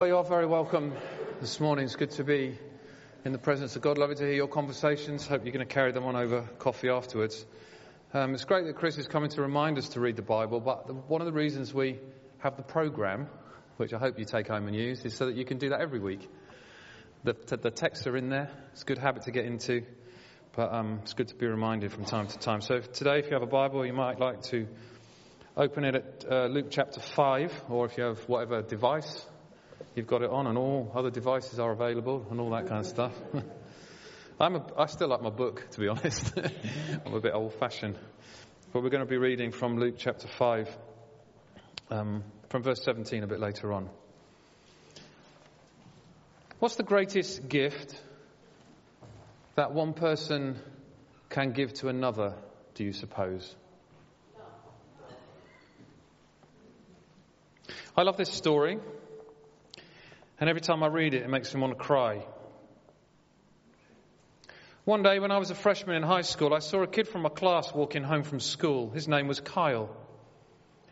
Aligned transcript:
Well, 0.00 0.08
you 0.08 0.16
are 0.16 0.24
very 0.24 0.46
welcome 0.46 0.94
this 1.42 1.60
morning. 1.60 1.84
It's 1.84 1.94
good 1.94 2.12
to 2.12 2.24
be 2.24 2.58
in 3.26 3.32
the 3.32 3.38
presence 3.38 3.76
of 3.76 3.82
God. 3.82 3.98
Lovely 3.98 4.14
to 4.14 4.24
hear 4.24 4.32
your 4.32 4.48
conversations. 4.48 5.26
Hope 5.26 5.44
you're 5.44 5.52
going 5.52 5.68
to 5.68 5.74
carry 5.74 5.92
them 5.92 6.04
on 6.04 6.16
over 6.16 6.40
coffee 6.58 6.88
afterwards. 6.88 7.44
Um, 8.14 8.32
it's 8.32 8.46
great 8.46 8.64
that 8.64 8.76
Chris 8.76 8.96
is 8.96 9.06
coming 9.06 9.28
to 9.28 9.42
remind 9.42 9.76
us 9.76 9.90
to 9.90 10.00
read 10.00 10.16
the 10.16 10.22
Bible, 10.22 10.58
but 10.58 10.86
the, 10.86 10.94
one 10.94 11.20
of 11.20 11.26
the 11.26 11.34
reasons 11.34 11.74
we 11.74 11.98
have 12.38 12.56
the 12.56 12.62
program, 12.62 13.28
which 13.76 13.92
I 13.92 13.98
hope 13.98 14.18
you 14.18 14.24
take 14.24 14.48
home 14.48 14.68
and 14.68 14.74
use, 14.74 15.04
is 15.04 15.14
so 15.14 15.26
that 15.26 15.36
you 15.36 15.44
can 15.44 15.58
do 15.58 15.68
that 15.68 15.82
every 15.82 15.98
week. 15.98 16.26
The, 17.24 17.34
the 17.60 17.70
texts 17.70 18.06
are 18.06 18.16
in 18.16 18.30
there. 18.30 18.50
It's 18.72 18.80
a 18.80 18.86
good 18.86 18.96
habit 18.96 19.24
to 19.24 19.32
get 19.32 19.44
into, 19.44 19.82
but 20.56 20.72
um, 20.72 21.00
it's 21.02 21.12
good 21.12 21.28
to 21.28 21.34
be 21.34 21.46
reminded 21.46 21.92
from 21.92 22.06
time 22.06 22.26
to 22.26 22.38
time. 22.38 22.62
So 22.62 22.80
today, 22.80 23.18
if 23.18 23.26
you 23.26 23.34
have 23.34 23.42
a 23.42 23.46
Bible, 23.46 23.84
you 23.84 23.92
might 23.92 24.18
like 24.18 24.44
to 24.44 24.66
open 25.58 25.84
it 25.84 25.94
at 25.94 26.24
uh, 26.26 26.46
Luke 26.46 26.68
chapter 26.70 27.00
5, 27.00 27.64
or 27.68 27.84
if 27.84 27.98
you 27.98 28.04
have 28.04 28.18
whatever 28.30 28.62
device 28.62 29.26
you've 30.00 30.06
got 30.06 30.22
it 30.22 30.30
on, 30.30 30.46
and 30.46 30.56
all 30.56 30.90
other 30.94 31.10
devices 31.10 31.58
are 31.58 31.72
available, 31.72 32.26
and 32.30 32.40
all 32.40 32.48
that 32.50 32.66
kind 32.68 32.80
of 32.80 32.86
stuff. 32.86 33.12
I'm 34.40 34.56
a, 34.56 34.64
I 34.78 34.86
still 34.86 35.08
like 35.08 35.20
my 35.20 35.28
book, 35.28 35.68
to 35.72 35.80
be 35.80 35.88
honest. 35.88 36.32
I'm 37.04 37.12
a 37.12 37.20
bit 37.20 37.34
old 37.34 37.52
fashioned. 37.52 37.98
But 38.72 38.82
we're 38.82 38.88
going 38.88 39.04
to 39.04 39.10
be 39.10 39.18
reading 39.18 39.52
from 39.52 39.78
Luke 39.78 39.96
chapter 39.98 40.26
5, 40.26 40.74
um, 41.90 42.24
from 42.48 42.62
verse 42.62 42.82
17 42.82 43.22
a 43.22 43.26
bit 43.26 43.40
later 43.40 43.74
on. 43.74 43.90
What's 46.60 46.76
the 46.76 46.82
greatest 46.82 47.46
gift 47.46 47.94
that 49.56 49.74
one 49.74 49.92
person 49.92 50.58
can 51.28 51.52
give 51.52 51.74
to 51.74 51.88
another, 51.88 52.36
do 52.74 52.84
you 52.84 52.94
suppose? 52.94 53.54
I 57.94 58.02
love 58.02 58.16
this 58.16 58.32
story. 58.32 58.78
And 60.40 60.48
every 60.48 60.62
time 60.62 60.82
I 60.82 60.86
read 60.86 61.12
it, 61.12 61.22
it 61.22 61.28
makes 61.28 61.54
me 61.54 61.60
want 61.60 61.76
to 61.76 61.84
cry. 61.84 62.26
One 64.84 65.02
day 65.02 65.18
when 65.18 65.30
I 65.30 65.36
was 65.36 65.50
a 65.50 65.54
freshman 65.54 65.96
in 65.96 66.02
high 66.02 66.22
school, 66.22 66.54
I 66.54 66.60
saw 66.60 66.82
a 66.82 66.86
kid 66.86 67.06
from 67.06 67.22
my 67.22 67.28
class 67.28 67.72
walking 67.74 68.02
home 68.02 68.22
from 68.22 68.40
school. 68.40 68.90
His 68.90 69.06
name 69.06 69.28
was 69.28 69.38
Kyle. 69.38 69.94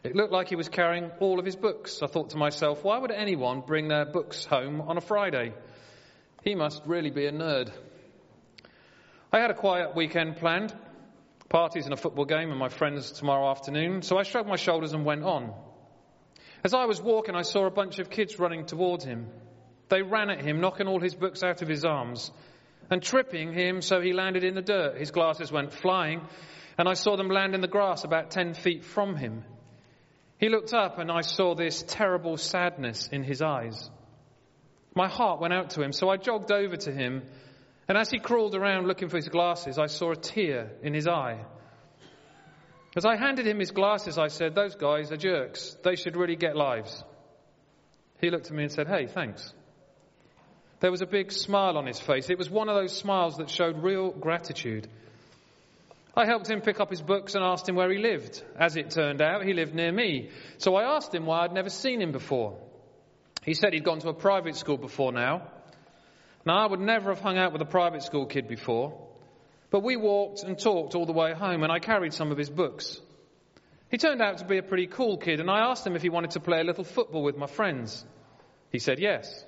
It 0.05 0.15
looked 0.15 0.33
like 0.33 0.49
he 0.49 0.57
was 0.57 0.69
carrying 0.69 1.11
all 1.19 1.39
of 1.39 1.47
his 1.47 1.57
books. 1.57 2.03
I 2.03 2.07
thought 2.07 2.31
to 2.31 2.37
myself, 2.37 2.85
why 2.85 2.99
would 2.99 3.11
anyone 3.11 3.63
bring 3.63 3.89
their 3.89 4.05
books 4.05 4.45
home 4.45 4.83
on 4.83 4.99
a 4.99 5.01
Friday? 5.01 5.55
He 6.45 6.55
must 6.55 6.83
really 6.85 7.11
be 7.11 7.25
a 7.25 7.33
nerd. 7.33 7.73
I 9.33 9.41
had 9.41 9.51
a 9.51 9.55
quiet 9.55 9.97
weekend 9.97 10.37
planned, 10.37 10.75
parties 11.49 11.87
and 11.87 11.95
a 11.95 11.97
football 11.97 12.27
game 12.27 12.51
and 12.51 12.59
my 12.59 12.69
friends 12.69 13.11
tomorrow 13.13 13.51
afternoon, 13.51 14.03
so 14.03 14.19
I 14.19 14.23
shrugged 14.23 14.49
my 14.49 14.57
shoulders 14.57 14.93
and 14.93 15.05
went 15.05 15.25
on. 15.25 15.55
As 16.65 16.75
I 16.75 16.87
was 16.87 17.01
walking, 17.01 17.35
I 17.35 17.43
saw 17.43 17.67
a 17.67 17.71
bunch 17.71 17.99
of 17.99 18.11
kids 18.11 18.39
running 18.39 18.67
towards 18.67 19.05
him. 19.05 19.29
They 19.89 20.03
ran 20.03 20.31
at 20.31 20.45
him, 20.45 20.61
knocking 20.61 20.87
all 20.87 21.01
his 21.01 21.15
books 21.15 21.43
out 21.43 21.63
of 21.63 21.69
his 21.69 21.85
arms 21.85 22.31
and 22.91 23.03
tripping 23.03 23.53
him 23.53 23.83
so 23.83 24.01
he 24.01 24.13
landed 24.13 24.45
in 24.45 24.55
the 24.55 24.63
dirt. 24.63 24.99
His 24.99 25.11
glasses 25.11 25.53
went 25.53 25.73
flying, 25.73 26.23
and 26.79 26.89
I 26.89 26.95
saw 26.95 27.17
them 27.17 27.29
land 27.29 27.55
in 27.55 27.61
the 27.61 27.69
grass 27.69 28.05
about 28.05 28.31
10 28.31 28.55
feet 28.55 28.85
from 28.85 29.17
him. 29.17 29.45
He 30.39 30.49
looked 30.49 30.73
up, 30.73 30.99
and 30.99 31.11
I 31.11 31.23
saw 31.23 31.55
this 31.55 31.85
terrible 31.87 32.37
sadness 32.37 33.09
in 33.09 33.25
his 33.25 33.43
eyes. 33.43 33.91
My 34.95 35.09
heart 35.09 35.41
went 35.41 35.53
out 35.53 35.71
to 35.71 35.83
him, 35.83 35.93
so 35.93 36.09
I 36.09 36.17
jogged 36.17 36.53
over 36.53 36.77
to 36.77 36.93
him, 36.93 37.23
and 37.89 37.99
as 37.99 38.11
he 38.11 38.19
crawled 38.19 38.55
around 38.55 38.87
looking 38.87 39.09
for 39.09 39.17
his 39.17 39.29
glasses, 39.29 39.79
I 39.79 39.87
saw 39.87 40.13
a 40.13 40.17
tear 40.17 40.71
in 40.83 40.95
his 40.95 41.09
eye. 41.09 41.45
As 42.99 43.05
I 43.05 43.15
handed 43.15 43.47
him 43.47 43.61
his 43.61 43.71
glasses, 43.71 44.19
I 44.19 44.27
said, 44.27 44.57
Those 44.57 44.75
guys 44.75 45.13
are 45.13 45.17
jerks. 45.17 45.77
They 45.85 45.95
should 45.95 46.17
really 46.17 46.35
get 46.35 46.57
lives. 46.57 47.05
He 48.21 48.29
looked 48.29 48.47
at 48.47 48.53
me 48.53 48.65
and 48.65 48.73
said, 48.73 48.89
Hey, 48.89 49.07
thanks. 49.07 49.55
There 50.81 50.91
was 50.91 51.01
a 51.01 51.07
big 51.07 51.31
smile 51.31 51.79
on 51.79 51.87
his 51.87 52.01
face. 52.01 52.29
It 52.29 52.39
was 52.39 52.51
one 52.51 52.69
of 52.69 52.75
those 52.75 52.97
smiles 52.97 53.37
that 53.37 53.51
showed 53.51 53.85
real 53.85 54.11
gratitude. 54.11 54.89
I 56.17 56.27
helped 56.27 56.51
him 56.51 56.61
pick 56.61 56.81
up 56.81 56.91
his 56.91 57.01
books 57.01 57.37
and 57.37 57.45
asked 57.45 57.69
him 57.69 57.77
where 57.77 57.89
he 57.89 57.99
lived. 57.99 58.43
As 58.59 58.75
it 58.75 58.91
turned 58.91 59.23
out, 59.23 59.45
he 59.45 59.53
lived 59.53 59.77
near 59.77 59.93
me. 59.93 60.31
So 60.57 60.75
I 60.75 60.97
asked 60.97 61.15
him 61.15 61.25
why 61.25 61.45
I'd 61.45 61.53
never 61.53 61.71
seen 61.71 62.03
him 62.03 62.11
before. 62.11 62.59
He 63.45 63.55
said 63.55 63.75
he'd 63.75 63.85
gone 63.85 64.01
to 64.01 64.09
a 64.09 64.13
private 64.13 64.57
school 64.57 64.77
before 64.77 65.13
now. 65.13 65.47
Now, 66.45 66.65
I 66.65 66.67
would 66.67 66.81
never 66.81 67.15
have 67.15 67.23
hung 67.23 67.39
out 67.39 67.53
with 67.53 67.63
a 67.63 67.71
private 67.79 68.03
school 68.03 68.27
kid 68.27 68.49
before. 68.49 69.08
But 69.71 69.83
we 69.83 69.97
walked 69.97 70.43
and 70.43 70.59
talked 70.59 70.95
all 70.95 71.07
the 71.07 71.13
way 71.13 71.33
home, 71.35 71.63
and 71.63 71.71
I 71.71 71.79
carried 71.79 72.15
some 72.15 72.33
of 72.33 72.39
his 72.39 72.49
books. 72.49 73.01
He 73.91 73.99
turned 73.99 74.23
out 74.23 74.39
to 74.39 74.45
be 74.45 74.59
a 74.59 74.63
pretty 74.63 74.87
cool 74.87 75.17
kid, 75.17 75.41
and 75.41 75.51
I 75.51 75.61
asked 75.71 75.87
him 75.87 75.97
if 75.97 76.03
he 76.03 76.09
wanted 76.09 76.33
to 76.33 76.41
play 76.41 76.61
a 76.61 76.65
little 76.65 76.85
football 76.85 77.23
with 77.23 77.37
my 77.37 77.47
friends. 77.47 78.05
He 78.71 78.79
said 78.79 78.99
yes. 78.99 79.45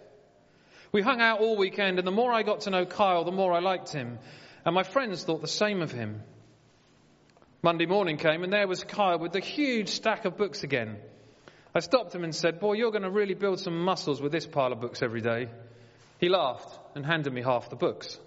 We 0.93 1.03
hung 1.03 1.21
out 1.21 1.41
all 1.41 1.57
weekend, 1.57 1.99
and 1.99 2.07
the 2.07 2.13
more 2.13 2.33
I 2.33 2.43
got 2.43 2.63
to 2.63 2.71
know 2.71 2.85
Kyle, 2.85 3.25
the 3.25 3.33
more 3.33 3.53
I 3.53 3.61
liked 3.61 3.93
him, 3.93 4.19
and 4.65 4.75
my 4.75 4.83
friends 4.83 5.25
thought 5.25 5.41
the 5.41 5.49
same 5.49 5.83
of 5.83 5.93
him. 5.93 6.23
Monday 7.63 7.87
morning 7.87 8.17
came, 8.17 8.43
and 8.43 8.53
there 8.53 8.67
was 8.67 8.83
Kyle 8.85 9.19
with 9.19 9.33
the 9.33 9.41
huge 9.41 9.91
stack 9.91 10.25
of 10.25 10.37
books 10.37 10.65
again. 10.65 10.97
I 11.75 11.81
stopped 11.81 12.15
him 12.15 12.25
and 12.25 12.35
said, 12.35 12.59
Boy, 12.59 12.73
you're 12.73 12.91
going 12.91 13.05
to 13.05 13.11
really 13.11 13.35
build 13.35 13.61
some 13.61 13.85
muscles 13.85 14.21
with 14.21 14.33
this 14.33 14.47
pile 14.47 14.73
of 14.73 14.81
books 14.81 15.03
every 15.03 15.21
day. 15.21 15.49
He 16.19 16.29
laughed 16.29 16.77
and 16.97 17.07
handed 17.07 17.33
me 17.33 17.43
half 17.43 17.71
the 17.71 17.77
books. 17.77 18.19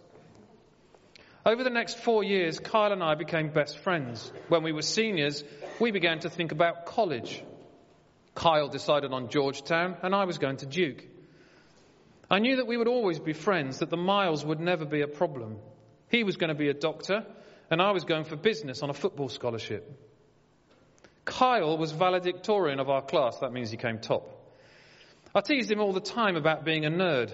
Over 1.45 1.63
the 1.65 1.69
next 1.69 1.99
four 1.99 2.23
years, 2.23 2.57
Kyle 2.59 2.93
and 2.93 3.03
I 3.03 3.15
became 3.15 3.49
best 3.49 3.77
friends. 3.79 4.31
When 4.47 4.63
we 4.63 4.71
were 4.71 4.81
seniors, 4.81 5.43
we 5.77 5.91
began 5.91 6.19
to 6.19 6.29
think 6.29 6.53
about 6.53 6.85
college. 6.85 7.43
Kyle 8.33 8.69
decided 8.69 9.11
on 9.11 9.27
Georgetown, 9.27 9.97
and 10.01 10.15
I 10.15 10.23
was 10.23 10.37
going 10.37 10.57
to 10.57 10.65
Duke. 10.65 11.03
I 12.31 12.39
knew 12.39 12.55
that 12.55 12.67
we 12.67 12.77
would 12.77 12.87
always 12.87 13.19
be 13.19 13.33
friends, 13.33 13.79
that 13.79 13.89
the 13.89 13.97
miles 13.97 14.45
would 14.45 14.61
never 14.61 14.85
be 14.85 15.01
a 15.01 15.07
problem. 15.07 15.57
He 16.09 16.23
was 16.23 16.37
going 16.37 16.47
to 16.47 16.55
be 16.55 16.69
a 16.69 16.73
doctor, 16.73 17.25
and 17.69 17.81
I 17.81 17.91
was 17.91 18.05
going 18.05 18.23
for 18.23 18.37
business 18.37 18.81
on 18.81 18.89
a 18.89 18.93
football 18.93 19.27
scholarship. 19.27 19.99
Kyle 21.25 21.77
was 21.77 21.91
valedictorian 21.91 22.79
of 22.79 22.89
our 22.89 23.01
class, 23.01 23.39
that 23.39 23.51
means 23.51 23.69
he 23.69 23.77
came 23.77 23.99
top. 23.99 24.29
I 25.35 25.41
teased 25.41 25.69
him 25.69 25.81
all 25.81 25.91
the 25.91 25.99
time 25.99 26.37
about 26.37 26.63
being 26.63 26.85
a 26.85 26.89
nerd. 26.89 27.33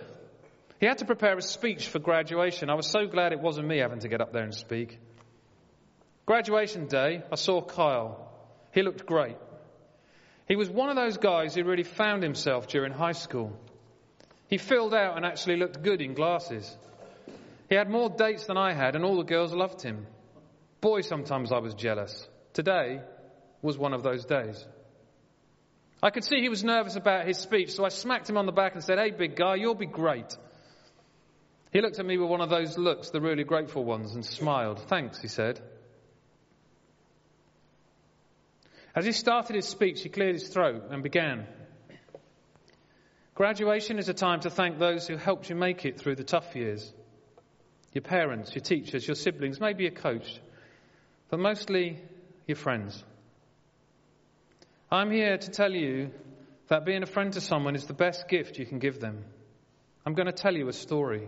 He 0.80 0.86
had 0.86 1.00
to 1.00 1.06
prepare 1.06 1.38
a 1.38 1.42
speech 1.42 1.90
for 1.90 2.00
graduation. 2.00 2.70
I 2.70 2.76
was 2.76 2.88
so 2.88 3.06
glad 3.06 3.34
it 3.34 3.42
wasn't 3.42 3.68
me 3.68 3.80
having 3.80 4.00
to 4.00 4.08
get 4.08 4.22
up 4.22 4.32
there 4.32 4.44
and 4.44 4.54
speak. 4.54 4.98
Graduation 6.26 6.88
day, 6.88 7.22
I 7.32 7.36
saw 7.36 7.62
Kyle. 7.62 8.32
He 8.72 8.82
looked 8.82 9.06
great. 9.06 9.36
He 10.48 10.56
was 10.56 10.70
one 10.70 10.90
of 10.90 10.96
those 10.96 11.18
guys 11.18 11.54
who 11.54 11.64
really 11.64 11.84
found 11.84 12.24
himself 12.24 12.68
during 12.68 12.94
high 12.94 13.12
school. 13.12 13.60
He 14.48 14.58
filled 14.58 14.94
out 14.94 15.18
and 15.18 15.26
actually 15.26 15.58
looked 15.58 15.84
good 15.84 16.02
in 16.02 16.14
glasses. 16.14 16.78
He 17.68 17.76
had 17.76 17.90
more 17.90 18.10
dates 18.10 18.46
than 18.46 18.58
I 18.58 18.74
had, 18.74 18.96
and 18.96 19.04
all 19.04 19.18
the 19.18 19.24
girls 19.24 19.54
loved 19.54 19.82
him. 19.82 20.08
Boy, 20.82 21.02
sometimes 21.02 21.52
I 21.52 21.60
was 21.60 21.74
jealous. 21.76 22.28
Today 22.54 23.02
was 23.62 23.78
one 23.78 23.94
of 23.94 24.02
those 24.02 24.26
days. 24.26 24.66
I 26.02 26.10
could 26.10 26.24
see 26.24 26.40
he 26.40 26.50
was 26.50 26.64
nervous 26.64 26.96
about 26.96 27.28
his 27.28 27.38
speech, 27.38 27.74
so 27.74 27.86
I 27.86 27.90
smacked 27.90 28.30
him 28.30 28.38
on 28.38 28.46
the 28.46 28.54
back 28.54 28.74
and 28.74 28.84
said, 28.84 28.98
Hey, 28.98 29.12
big 29.12 29.36
guy, 29.36 29.56
you'll 29.56 29.76
be 29.76 29.86
great. 29.86 30.36
He 31.72 31.82
looked 31.82 32.00
at 32.00 32.06
me 32.06 32.18
with 32.18 32.30
one 32.30 32.42
of 32.42 32.50
those 32.50 32.78
looks, 32.78 33.12
the 33.12 33.22
really 33.22 33.44
grateful 33.44 33.84
ones, 33.84 34.16
and 34.16 34.26
smiled. 34.26 34.80
Thanks, 34.88 35.22
he 35.22 35.28
said. 35.28 35.62
As 38.96 39.06
he 39.06 39.12
started 39.12 39.56
his 39.56 39.68
speech, 39.68 40.02
he 40.02 40.10
cleared 40.10 40.36
his 40.36 40.50
throat 40.50 40.86
and 40.90 41.04
began. 41.04 41.46
Graduation 43.36 44.00
is 44.00 44.10
a 44.10 44.14
time 44.14 44.42
to 44.42 44.50
thank 44.50 44.80
those 44.80 45.08
who 45.08 45.16
helped 45.16 45.50
you 45.50 45.56
make 45.56 45.86
it 45.86 46.00
through 46.00 46.16
the 46.16 46.24
tough 46.24 46.56
years. 46.56 46.92
Your 47.94 48.02
parents, 48.02 48.54
your 48.54 48.62
teachers, 48.62 49.08
your 49.08 49.16
siblings, 49.16 49.60
maybe 49.60 49.86
a 49.86 49.92
coach, 49.92 50.42
but 51.30 51.40
mostly 51.40 52.00
your 52.48 52.58
friends. 52.58 53.04
I'm 54.92 55.12
here 55.12 55.38
to 55.38 55.52
tell 55.52 55.72
you 55.72 56.12
that 56.68 56.84
being 56.84 57.04
a 57.04 57.08
friend 57.08 57.32
to 57.34 57.42
someone 57.42 57.76
is 57.76 57.86
the 57.86 57.94
best 57.94 58.28
gift 58.28 58.58
you 58.58 58.66
can 58.66 58.80
give 58.80 59.00
them. 59.00 59.24
I'm 60.06 60.16
going 60.16 60.26
to 60.26 60.34
tell 60.34 60.56
you 60.56 60.68
a 60.68 60.74
story. 60.74 61.28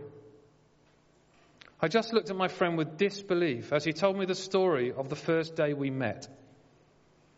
I 1.83 1.87
just 1.87 2.13
looked 2.13 2.29
at 2.29 2.35
my 2.35 2.47
friend 2.47 2.77
with 2.77 2.97
disbelief 2.97 3.73
as 3.73 3.83
he 3.83 3.91
told 3.91 4.15
me 4.15 4.25
the 4.25 4.35
story 4.35 4.91
of 4.91 5.09
the 5.09 5.15
first 5.15 5.55
day 5.55 5.73
we 5.73 5.89
met. 5.89 6.27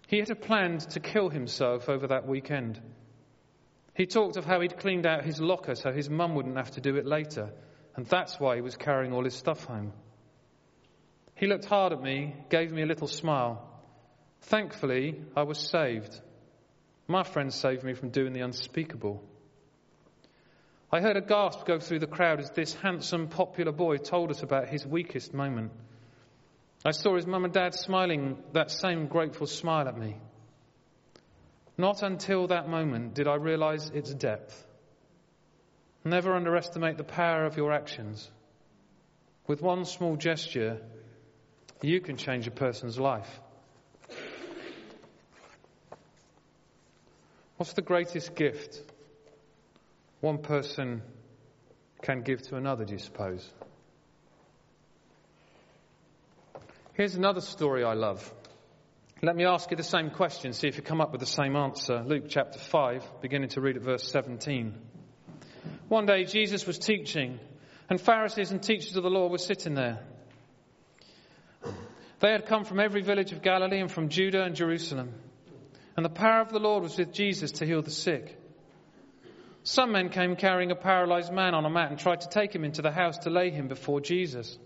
He 0.08 0.20
had 0.20 0.42
planned 0.42 0.82
to 0.92 1.00
kill 1.00 1.30
himself 1.30 1.88
over 1.88 2.08
that 2.08 2.28
weekend. 2.28 2.82
He 3.96 4.06
talked 4.06 4.36
of 4.36 4.44
how 4.44 4.60
he'd 4.60 4.78
cleaned 4.78 5.06
out 5.06 5.24
his 5.24 5.40
locker 5.40 5.76
so 5.76 5.94
his 5.94 6.10
mum 6.10 6.36
wouldn't 6.36 6.58
have 6.58 6.72
to 6.72 6.82
do 6.82 6.98
it 6.98 7.06
later, 7.06 7.52
and 7.96 8.06
that's 8.06 8.38
why 8.38 8.56
he 8.56 8.62
was 8.62 8.76
carrying 8.76 9.14
all 9.14 9.24
his 9.24 9.36
stuff 9.36 9.64
home. 9.64 9.94
He 11.36 11.48
looked 11.48 11.66
hard 11.66 11.94
at 11.94 12.02
me, 12.02 12.36
gave 12.50 12.72
me 12.72 12.82
a 12.82 12.88
little 12.88 13.08
smile. 13.08 13.66
Thankfully, 14.42 15.22
I 15.38 15.44
was 15.44 15.58
saved. 15.58 16.20
My 17.08 17.24
friend 17.24 17.54
saved 17.54 17.84
me 17.84 17.94
from 17.94 18.10
doing 18.10 18.34
the 18.34 18.42
unspeakable. 18.42 19.24
I 20.94 21.02
heard 21.02 21.18
a 21.18 21.22
gasp 21.22 21.66
go 21.66 21.80
through 21.80 22.00
the 22.00 22.06
crowd 22.06 22.40
as 22.40 22.52
this 22.52 22.76
handsome, 22.76 23.28
popular 23.28 23.72
boy 23.72 23.98
told 23.98 24.30
us 24.30 24.44
about 24.44 24.68
his 24.68 24.86
weakest 24.86 25.34
moment. 25.34 25.72
I 26.86 26.92
saw 26.92 27.16
his 27.16 27.26
mum 27.26 27.46
and 27.46 27.54
dad 27.54 27.74
smiling 27.74 28.38
that 28.52 28.70
same 28.70 29.08
grateful 29.08 29.48
smile 29.48 29.88
at 29.88 29.98
me. 29.98 30.18
Not 31.80 32.04
until 32.04 32.46
that 32.46 32.70
moment 32.70 33.16
did 33.16 33.28
I 33.28 33.38
realize 33.38 33.90
its 33.90 34.14
depth. 34.14 34.68
Never 36.06 36.36
underestimate 36.36 36.98
the 36.98 37.04
power 37.04 37.46
of 37.46 37.58
your 37.58 37.72
actions. 37.74 38.30
With 39.48 39.64
one 39.64 39.86
small 39.86 40.16
gesture, 40.16 40.80
you 41.82 42.02
can 42.02 42.18
change 42.18 42.46
a 42.46 42.52
person's 42.52 43.00
life. 43.00 43.40
What's 47.58 47.74
the 47.74 47.82
greatest 47.82 48.36
gift 48.36 48.93
one 50.24 50.38
person 50.38 51.02
can 52.02 52.22
give 52.22 52.42
to 52.42 52.56
another, 52.56 52.86
do 52.86 52.94
you 52.94 53.00
suppose? 53.00 53.46
Here's 56.94 57.16
another 57.16 57.42
story 57.42 57.84
I 57.84 57.94
love. 57.94 58.34
Let 59.22 59.36
me 59.36 59.44
ask 59.44 59.70
you 59.70 59.76
the 59.76 59.84
same 59.84 60.12
question, 60.12 60.54
see 60.54 60.70
if 60.70 60.78
you 60.78 60.82
come 60.82 61.02
up 61.02 61.12
with 61.12 61.20
the 61.20 61.28
same 61.28 61.58
answer. 61.58 62.02
Luke 62.06 62.28
chapter 62.30 62.58
5, 62.58 63.04
beginning 63.22 63.50
to 63.50 63.60
read 63.60 63.76
at 63.76 63.82
verse 63.82 64.10
17. 64.10 64.74
One 65.90 66.06
day 66.06 66.24
Jesus 66.24 66.66
was 66.66 66.80
teaching, 66.80 67.38
and 67.90 68.00
Pharisees 68.00 68.52
and 68.52 68.64
teachers 68.64 68.96
of 68.96 69.04
the 69.04 69.10
law 69.10 69.28
were 69.28 69.38
sitting 69.38 69.74
there. 69.74 70.00
They 72.22 72.32
had 72.32 72.46
come 72.46 72.64
from 72.64 72.80
every 72.80 73.02
village 73.02 73.34
of 73.34 73.42
Galilee 73.42 73.82
and 73.82 73.92
from 73.92 74.08
Judea 74.08 74.46
and 74.46 74.56
Jerusalem. 74.56 75.16
And 75.98 76.06
the 76.06 76.10
power 76.10 76.40
of 76.40 76.54
the 76.54 76.60
Lord 76.60 76.84
was 76.84 76.98
with 76.98 77.12
Jesus 77.12 77.52
to 77.52 77.66
heal 77.66 77.82
the 77.82 77.92
sick. 77.92 78.40
Some 79.64 79.94
men 79.94 80.10
came 80.10 80.36
carrying 80.36 80.72
a 80.72 80.76
paralyzed 80.76 81.32
man 81.32 81.54
on 81.54 81.66
a 81.66 81.70
mat 81.70 81.90
and 81.90 81.98
tried 81.98 82.22
to 82.22 82.30
take 82.30 82.54
him 82.54 82.66
into 82.66 82.82
the 82.82 82.92
house 82.92 83.20
to 83.20 83.30
lay 83.30 83.50
him 83.50 83.70
before 83.70 84.02
Jesus. 84.02 84.58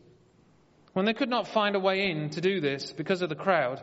When 0.94 1.06
they 1.06 1.14
could 1.14 1.30
not 1.30 1.48
find 1.48 1.76
a 1.76 1.80
way 1.80 2.10
in 2.10 2.32
to 2.32 2.42
do 2.42 2.60
this 2.60 2.92
because 2.92 3.22
of 3.22 3.30
the 3.30 3.36
crowd, 3.36 3.82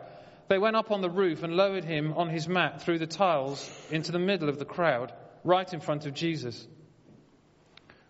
they 0.49 0.57
went 0.57 0.75
up 0.75 0.91
on 0.91 0.99
the 0.99 1.09
roof 1.09 1.43
and 1.43 1.55
lowered 1.55 1.85
him 1.85 2.13
on 2.13 2.29
his 2.29 2.49
mat 2.49 2.81
through 2.81 2.99
the 2.99 3.07
tiles 3.07 3.69
into 3.89 4.11
the 4.11 4.19
middle 4.19 4.49
of 4.49 4.59
the 4.59 4.65
crowd, 4.65 5.13
right 5.45 5.73
in 5.73 5.79
front 5.79 6.05
of 6.05 6.13
Jesus. 6.13 6.67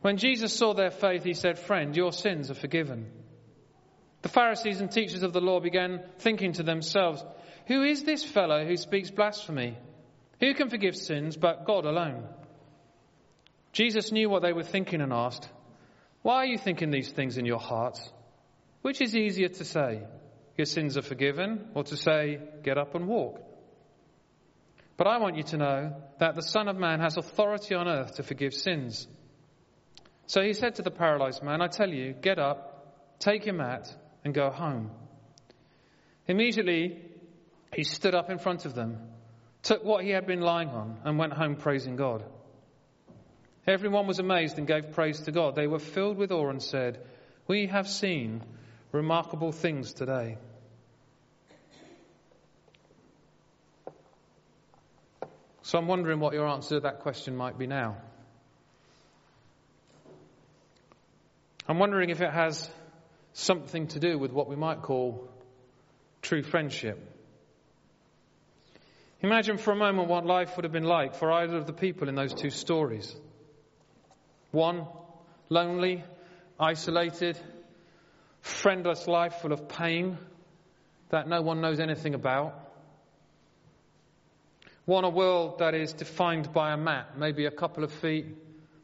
When 0.01 0.17
Jesus 0.17 0.51
saw 0.53 0.73
their 0.73 0.89
faith, 0.89 1.23
he 1.23 1.33
said, 1.33 1.59
Friend, 1.59 1.95
your 1.95 2.11
sins 2.11 2.49
are 2.49 2.55
forgiven. 2.55 3.11
The 4.23 4.29
Pharisees 4.29 4.81
and 4.81 4.91
teachers 4.91 5.21
of 5.21 5.33
the 5.33 5.41
law 5.41 5.59
began 5.59 6.03
thinking 6.17 6.53
to 6.53 6.63
themselves, 6.63 7.23
Who 7.67 7.83
is 7.83 8.03
this 8.03 8.23
fellow 8.23 8.65
who 8.65 8.77
speaks 8.77 9.11
blasphemy? 9.11 9.77
Who 10.39 10.55
can 10.55 10.69
forgive 10.69 10.95
sins 10.95 11.37
but 11.37 11.65
God 11.65 11.85
alone? 11.85 12.27
Jesus 13.75 14.13
knew 14.13 14.29
what 14.29 14.41
they 14.41 14.53
were 14.53 14.63
thinking 14.63 15.01
and 15.01 15.11
asked, 15.11 15.49
Why 16.21 16.35
are 16.37 16.45
you 16.45 16.57
thinking 16.57 16.91
these 16.91 17.11
things 17.11 17.37
in 17.37 17.45
your 17.45 17.59
hearts? 17.59 18.09
Which 18.83 19.01
is 19.01 19.17
easier 19.17 19.49
to 19.49 19.65
say, 19.65 20.01
Your 20.57 20.65
sins 20.65 20.97
are 20.97 21.01
forgiven, 21.01 21.67
or 21.73 21.83
to 21.83 21.97
say, 21.97 22.39
Get 22.63 22.77
up 22.77 22.95
and 22.95 23.05
walk? 23.05 23.41
But 24.95 25.07
I 25.07 25.17
want 25.17 25.35
you 25.35 25.43
to 25.43 25.57
know 25.57 25.93
that 26.19 26.35
the 26.35 26.41
Son 26.41 26.69
of 26.69 26.77
Man 26.77 27.01
has 27.01 27.17
authority 27.17 27.75
on 27.75 27.89
earth 27.89 28.15
to 28.15 28.23
forgive 28.23 28.53
sins. 28.53 29.09
So 30.25 30.41
he 30.41 30.53
said 30.53 30.75
to 30.75 30.81
the 30.81 30.89
paralyzed 30.89 31.43
man, 31.43 31.61
I 31.61 31.67
tell 31.67 31.89
you, 31.89 32.13
get 32.13 32.39
up, 32.39 33.19
take 33.19 33.45
your 33.45 33.55
mat, 33.55 33.93
and 34.23 34.33
go 34.33 34.51
home. 34.51 34.89
Immediately, 36.27 37.01
he 37.73 37.83
stood 37.83 38.15
up 38.15 38.29
in 38.29 38.39
front 38.39 38.63
of 38.63 38.73
them, 38.73 38.99
took 39.63 39.83
what 39.83 40.05
he 40.05 40.11
had 40.11 40.25
been 40.25 40.39
lying 40.39 40.69
on, 40.69 40.97
and 41.03 41.19
went 41.19 41.33
home 41.33 41.57
praising 41.57 41.97
God. 41.97 42.23
Everyone 43.67 44.05
was 44.05 44.19
amazed 44.19 44.59
and 44.59 44.67
gave 44.67 44.91
praise 44.91 45.21
to 45.21 45.31
God. 45.31 45.55
They 45.55 45.65
were 45.65 45.79
filled 45.79 46.17
with 46.17 46.31
awe 46.31 46.49
and 46.49 46.61
said, 46.61 46.99
We 47.47 47.67
have 47.67 47.87
seen 47.87 48.43
remarkable 48.91 49.51
things 49.51 49.93
today. 49.93 50.37
So 55.63 55.79
I'm 55.79 55.87
wondering 55.87 56.19
what 56.19 56.33
your 56.33 56.47
answer 56.47 56.75
to 56.75 56.81
that 56.81 56.99
question 56.99 57.35
might 57.35 57.57
be 57.57 57.65
now. 57.65 57.97
I'm 61.67 61.79
wondering 61.79 62.11
if 62.11 62.21
it 62.21 62.31
has 62.31 62.69
something 63.33 63.87
to 63.87 63.99
do 63.99 64.19
with 64.19 64.31
what 64.31 64.47
we 64.47 64.55
might 64.55 64.83
call 64.83 65.27
true 66.21 66.43
friendship. 66.43 66.99
Imagine 69.21 69.57
for 69.57 69.71
a 69.71 69.75
moment 69.75 70.07
what 70.07 70.23
life 70.23 70.55
would 70.55 70.65
have 70.65 70.71
been 70.71 70.83
like 70.83 71.15
for 71.15 71.31
either 71.31 71.57
of 71.57 71.65
the 71.65 71.73
people 71.73 72.09
in 72.09 72.13
those 72.13 72.35
two 72.35 72.51
stories. 72.51 73.15
One, 74.55 74.87
lonely, 75.49 76.01
isolated, 76.57 77.37
friendless 78.39 79.05
life 79.05 79.33
full 79.41 79.51
of 79.51 79.67
pain 79.67 80.17
that 81.09 81.27
no 81.27 81.41
one 81.41 81.59
knows 81.59 81.81
anything 81.81 82.13
about. 82.13 82.57
One, 84.85 85.03
a 85.03 85.09
world 85.09 85.59
that 85.59 85.75
is 85.75 85.91
defined 85.91 86.53
by 86.53 86.71
a 86.71 86.77
mat, 86.77 87.17
maybe 87.17 87.47
a 87.47 87.51
couple 87.51 87.83
of 87.83 87.91
feet 87.91 88.27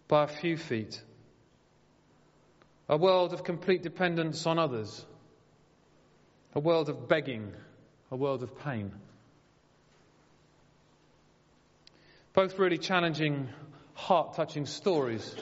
by 0.09 0.25
a 0.25 0.27
few 0.27 0.57
feet. 0.57 1.01
A 2.89 2.97
world 2.97 3.31
of 3.31 3.45
complete 3.45 3.81
dependence 3.81 4.45
on 4.45 4.59
others. 4.59 5.05
A 6.53 6.59
world 6.59 6.89
of 6.89 7.07
begging. 7.07 7.53
A 8.11 8.17
world 8.17 8.43
of 8.43 8.59
pain. 8.59 8.91
Both 12.33 12.59
really 12.59 12.77
challenging, 12.77 13.47
heart 13.93 14.33
touching 14.33 14.65
stories. 14.65 15.33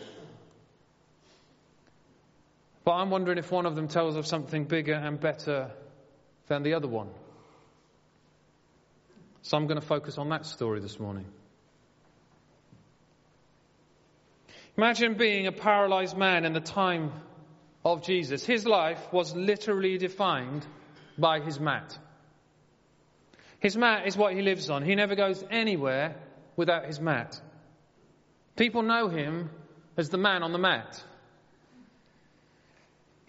But 2.89 2.95
I'm 2.95 3.11
wondering 3.11 3.37
if 3.37 3.51
one 3.51 3.67
of 3.67 3.75
them 3.75 3.87
tells 3.87 4.15
of 4.15 4.25
something 4.25 4.63
bigger 4.63 4.95
and 4.95 5.19
better 5.19 5.69
than 6.47 6.63
the 6.63 6.73
other 6.73 6.87
one. 6.87 7.09
So 9.43 9.57
I'm 9.57 9.67
going 9.67 9.79
to 9.79 9.85
focus 9.85 10.17
on 10.17 10.29
that 10.29 10.47
story 10.47 10.79
this 10.79 10.99
morning. 10.99 11.25
Imagine 14.75 15.13
being 15.13 15.45
a 15.45 15.51
paralyzed 15.51 16.17
man 16.17 16.45
in 16.45 16.53
the 16.53 16.61
time 16.61 17.11
of 17.85 18.01
Jesus. 18.01 18.43
His 18.43 18.65
life 18.65 19.13
was 19.13 19.35
literally 19.35 19.99
defined 19.99 20.65
by 21.15 21.41
his 21.41 21.59
mat. 21.59 21.95
His 23.59 23.77
mat 23.77 24.07
is 24.07 24.17
what 24.17 24.33
he 24.33 24.41
lives 24.41 24.67
on. 24.71 24.81
He 24.81 24.95
never 24.95 25.13
goes 25.13 25.43
anywhere 25.51 26.15
without 26.55 26.85
his 26.85 26.99
mat. 26.99 27.39
People 28.55 28.81
know 28.81 29.09
him 29.09 29.51
as 29.95 30.09
the 30.09 30.17
man 30.17 30.41
on 30.41 30.53
the 30.53 30.57
mat. 30.57 31.03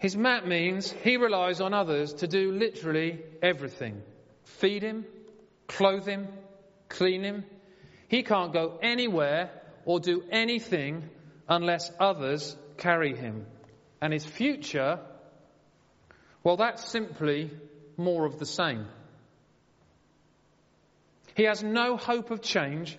His 0.01 0.17
mat 0.17 0.47
means 0.47 0.91
he 0.91 1.17
relies 1.17 1.61
on 1.61 1.75
others 1.75 2.15
to 2.15 2.27
do 2.27 2.51
literally 2.51 3.19
everything 3.39 4.01
feed 4.43 4.81
him, 4.81 5.05
clothe 5.67 6.07
him, 6.07 6.27
clean 6.89 7.23
him. 7.23 7.45
He 8.07 8.23
can't 8.23 8.51
go 8.51 8.79
anywhere 8.81 9.51
or 9.85 9.99
do 9.99 10.23
anything 10.31 11.07
unless 11.47 11.91
others 11.99 12.57
carry 12.77 13.15
him. 13.15 13.45
And 14.01 14.11
his 14.11 14.25
future, 14.25 14.99
well, 16.43 16.57
that's 16.57 16.83
simply 16.89 17.51
more 17.95 18.25
of 18.25 18.39
the 18.39 18.45
same. 18.47 18.87
He 21.35 21.43
has 21.43 21.61
no 21.61 21.95
hope 21.95 22.31
of 22.31 22.41
change. 22.41 22.97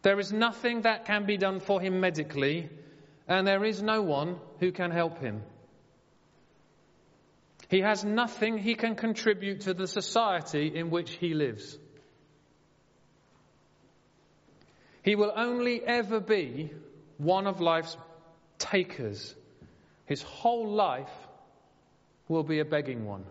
There 0.00 0.18
is 0.18 0.32
nothing 0.32 0.80
that 0.82 1.04
can 1.04 1.26
be 1.26 1.36
done 1.36 1.60
for 1.60 1.78
him 1.78 2.00
medically, 2.00 2.70
and 3.28 3.46
there 3.46 3.64
is 3.66 3.82
no 3.82 4.00
one 4.00 4.36
who 4.60 4.72
can 4.72 4.90
help 4.90 5.18
him. 5.18 5.42
He 7.68 7.80
has 7.80 8.04
nothing 8.04 8.58
he 8.58 8.74
can 8.74 8.94
contribute 8.94 9.62
to 9.62 9.74
the 9.74 9.86
society 9.86 10.72
in 10.74 10.90
which 10.90 11.10
he 11.10 11.34
lives. 11.34 11.78
He 15.02 15.16
will 15.16 15.32
only 15.34 15.82
ever 15.84 16.20
be 16.20 16.72
one 17.18 17.46
of 17.46 17.60
life's 17.60 17.96
takers. 18.58 19.34
His 20.04 20.22
whole 20.22 20.68
life 20.68 21.12
will 22.28 22.42
be 22.42 22.60
a 22.60 22.64
begging 22.64 23.04
one. 23.06 23.24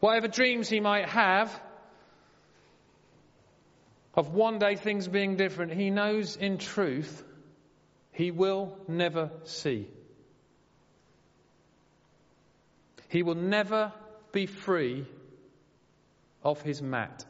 Whatever 0.00 0.28
dreams 0.28 0.68
he 0.68 0.80
might 0.80 1.08
have 1.08 1.60
of 4.14 4.32
one 4.32 4.58
day 4.58 4.76
things 4.76 5.08
being 5.08 5.36
different, 5.36 5.72
he 5.72 5.90
knows 5.90 6.36
in 6.36 6.58
truth 6.58 7.24
he 8.12 8.30
will 8.30 8.76
never 8.88 9.30
see. 9.44 9.88
He 13.16 13.22
will 13.22 13.34
never 13.34 13.94
be 14.30 14.44
free 14.44 15.06
of 16.42 16.60
his 16.60 16.82
mat. 16.82 17.24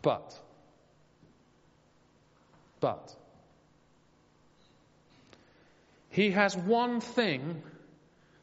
But, 0.00 0.40
but, 2.80 3.14
he 6.08 6.30
has 6.30 6.56
one 6.56 7.02
thing 7.02 7.62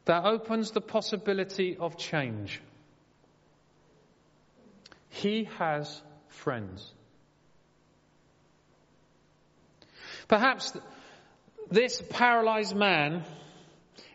that 0.05 0.23
opens 0.23 0.69
the 0.69 0.81
possibility 0.81 1.75
of 1.75 1.97
change. 1.97 2.61
He 5.09 5.45
has 5.57 6.03
friends. 6.27 6.93
Perhaps 10.27 10.77
this 11.69 12.01
paralyzed 12.09 12.75
man 12.75 13.23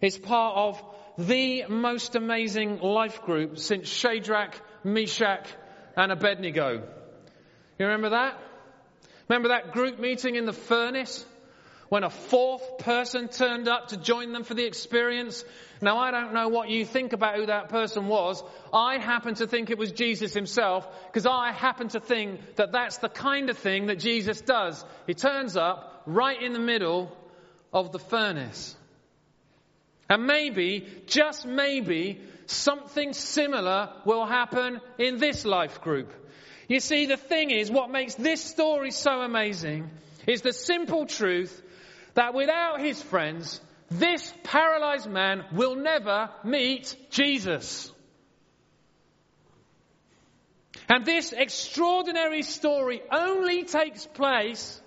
is 0.01 0.19
part 0.19 0.57
of 0.57 0.83
the 1.19 1.65
most 1.69 2.15
amazing 2.15 2.81
life 2.81 3.23
group 3.23 3.59
since 3.59 3.89
Shadrach, 3.89 4.59
Meshach, 4.85 5.47
and 5.97 6.11
Abednego. 6.11 6.83
You 7.79 7.87
remember 7.87 8.11
that? 8.11 8.39
Remember 9.29 9.49
that 9.49 9.73
group 9.73 9.99
meeting 9.99 10.37
in 10.37 10.47
the 10.47 10.53
furnace? 10.53 11.25
When 11.89 12.05
a 12.05 12.11
fourth 12.11 12.79
person 12.79 13.29
turned 13.29 13.69
up 13.69 13.89
to 13.89 13.99
join 13.99 14.33
them 14.33 14.45
for 14.45 14.55
the 14.55 14.65
experience? 14.65 15.45
Now, 15.83 15.99
I 15.99 16.11
don't 16.11 16.33
know 16.33 16.49
what 16.49 16.71
you 16.71 16.87
think 16.87 17.13
about 17.13 17.37
who 17.37 17.47
that 17.47 17.69
person 17.69 18.07
was. 18.07 18.43
I 18.73 18.97
happen 18.97 19.35
to 19.35 19.47
think 19.47 19.69
it 19.69 19.77
was 19.77 19.93
Jesus 19.93 20.33
himself 20.33 20.89
because 21.09 21.27
I 21.27 21.53
happen 21.53 21.89
to 21.89 22.01
think 22.01 22.57
that 22.57 22.73
that's 22.73 22.97
the 22.99 23.11
kind 23.11 23.51
of 23.51 23.59
thing 23.59 23.89
that 23.89 23.99
Jesus 23.99 24.41
does. 24.41 24.83
He 25.07 25.13
turns 25.13 25.55
up 25.55 26.03
right 26.07 26.41
in 26.41 26.55
the 26.55 26.59
middle 26.59 27.15
of 27.73 27.93
the 27.93 27.99
furnace. 27.99 28.77
And 30.09 30.27
maybe, 30.27 30.87
just 31.07 31.47
maybe, 31.47 32.21
something 32.47 33.13
similar 33.13 33.91
will 34.05 34.27
happen 34.27 34.81
in 34.99 35.19
this 35.19 35.45
life 35.45 35.81
group. 35.81 36.13
You 36.69 36.81
see, 36.81 37.07
the 37.07 37.17
thing 37.17 37.51
is, 37.51 37.71
what 37.71 37.91
makes 37.91 38.15
this 38.15 38.43
story 38.43 38.91
so 38.91 39.21
amazing 39.21 39.91
is 40.27 40.43
the 40.43 40.53
simple 40.53 41.07
truth 41.07 41.63
that 42.15 42.35
without 42.35 42.81
his 42.81 43.03
friends, 43.03 43.61
this 43.91 44.33
paralyzed 44.45 45.11
man 45.11 45.45
will 45.53 45.77
never 45.77 46.31
meet 46.45 46.95
Jesus. 47.11 47.91
And 50.89 51.05
this 51.05 51.33
extraordinary 51.33 52.43
story 52.43 53.03
only 53.11 53.65
takes 53.65 54.07
place 54.07 54.81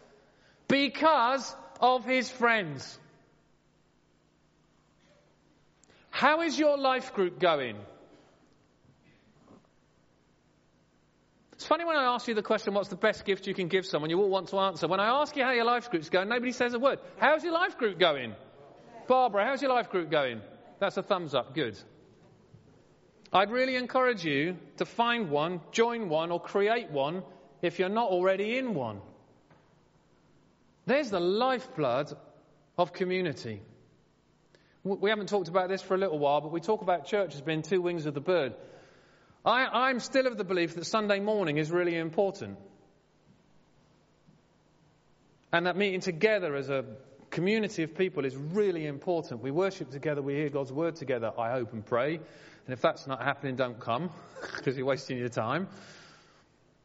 because 0.67 1.55
of 1.79 2.05
his 2.05 2.29
friends. 2.29 2.99
How 6.09 6.41
is 6.41 6.57
your 6.57 6.77
life 6.77 7.13
group 7.13 7.39
going? 7.39 7.77
It's 11.53 11.65
funny 11.65 11.85
when 11.85 11.95
I 11.95 12.13
ask 12.13 12.27
you 12.27 12.33
the 12.33 12.43
question, 12.43 12.73
what's 12.73 12.89
the 12.89 12.95
best 12.95 13.25
gift 13.25 13.47
you 13.47 13.53
can 13.53 13.69
give 13.69 13.85
someone, 13.85 14.09
you 14.09 14.21
all 14.21 14.29
want 14.29 14.49
to 14.49 14.59
answer. 14.59 14.87
When 14.87 14.99
I 14.99 15.21
ask 15.21 15.35
you 15.35 15.43
how 15.43 15.51
your 15.51 15.65
life 15.65 15.89
group's 15.89 16.09
going, 16.09 16.29
nobody 16.29 16.51
says 16.51 16.73
a 16.73 16.79
word. 16.79 16.99
How's 17.17 17.43
your 17.43 17.53
life 17.53 17.77
group 17.77 17.97
going? 17.97 18.35
Barbara, 19.07 19.45
how's 19.45 19.61
your 19.61 19.71
life 19.71 19.89
group 19.89 20.11
going? 20.11 20.41
That's 20.79 20.97
a 20.97 21.03
thumbs 21.03 21.33
up. 21.33 21.55
Good. 21.55 21.77
I'd 23.33 23.51
really 23.51 23.75
encourage 23.75 24.23
you 24.23 24.57
to 24.77 24.85
find 24.85 25.29
one, 25.29 25.59
join 25.71 26.07
one, 26.07 26.31
or 26.31 26.39
create 26.39 26.91
one 26.91 27.23
if 27.61 27.79
you're 27.79 27.89
not 27.89 28.09
already 28.09 28.57
in 28.57 28.73
one. 28.73 29.01
There's 30.85 31.09
the 31.09 31.19
lifeblood 31.19 32.15
of 32.77 32.93
community. 32.93 33.61
We 34.83 35.09
haven't 35.09 35.29
talked 35.29 35.47
about 35.47 35.69
this 35.69 35.81
for 35.81 35.95
a 35.95 35.97
little 35.97 36.19
while, 36.19 36.41
but 36.41 36.51
we 36.51 36.61
talk 36.61 36.81
about 36.81 37.07
church 37.07 37.33
as 37.33 37.41
being 37.41 37.63
two 37.63 37.81
wings 37.81 38.05
of 38.05 38.13
the 38.13 38.21
bird. 38.21 38.53
I, 39.43 39.89
am 39.89 39.99
still 39.99 40.27
of 40.27 40.37
the 40.37 40.43
belief 40.43 40.75
that 40.75 40.85
Sunday 40.85 41.19
morning 41.19 41.57
is 41.57 41.71
really 41.71 41.95
important. 41.95 42.57
And 45.51 45.65
that 45.67 45.77
meeting 45.77 46.01
together 46.01 46.55
as 46.55 46.69
a 46.69 46.85
community 47.29 47.83
of 47.83 47.95
people 47.95 48.25
is 48.25 48.35
really 48.35 48.85
important. 48.85 49.41
We 49.41 49.51
worship 49.51 49.91
together, 49.91 50.21
we 50.21 50.33
hear 50.35 50.49
God's 50.49 50.71
word 50.71 50.95
together, 50.95 51.31
I 51.37 51.51
hope 51.51 51.73
and 51.73 51.85
pray. 51.85 52.15
And 52.15 52.73
if 52.73 52.81
that's 52.81 53.07
not 53.07 53.21
happening, 53.23 53.55
don't 53.55 53.79
come, 53.79 54.09
because 54.57 54.77
you're 54.77 54.85
wasting 54.85 55.17
your 55.17 55.29
time. 55.29 55.67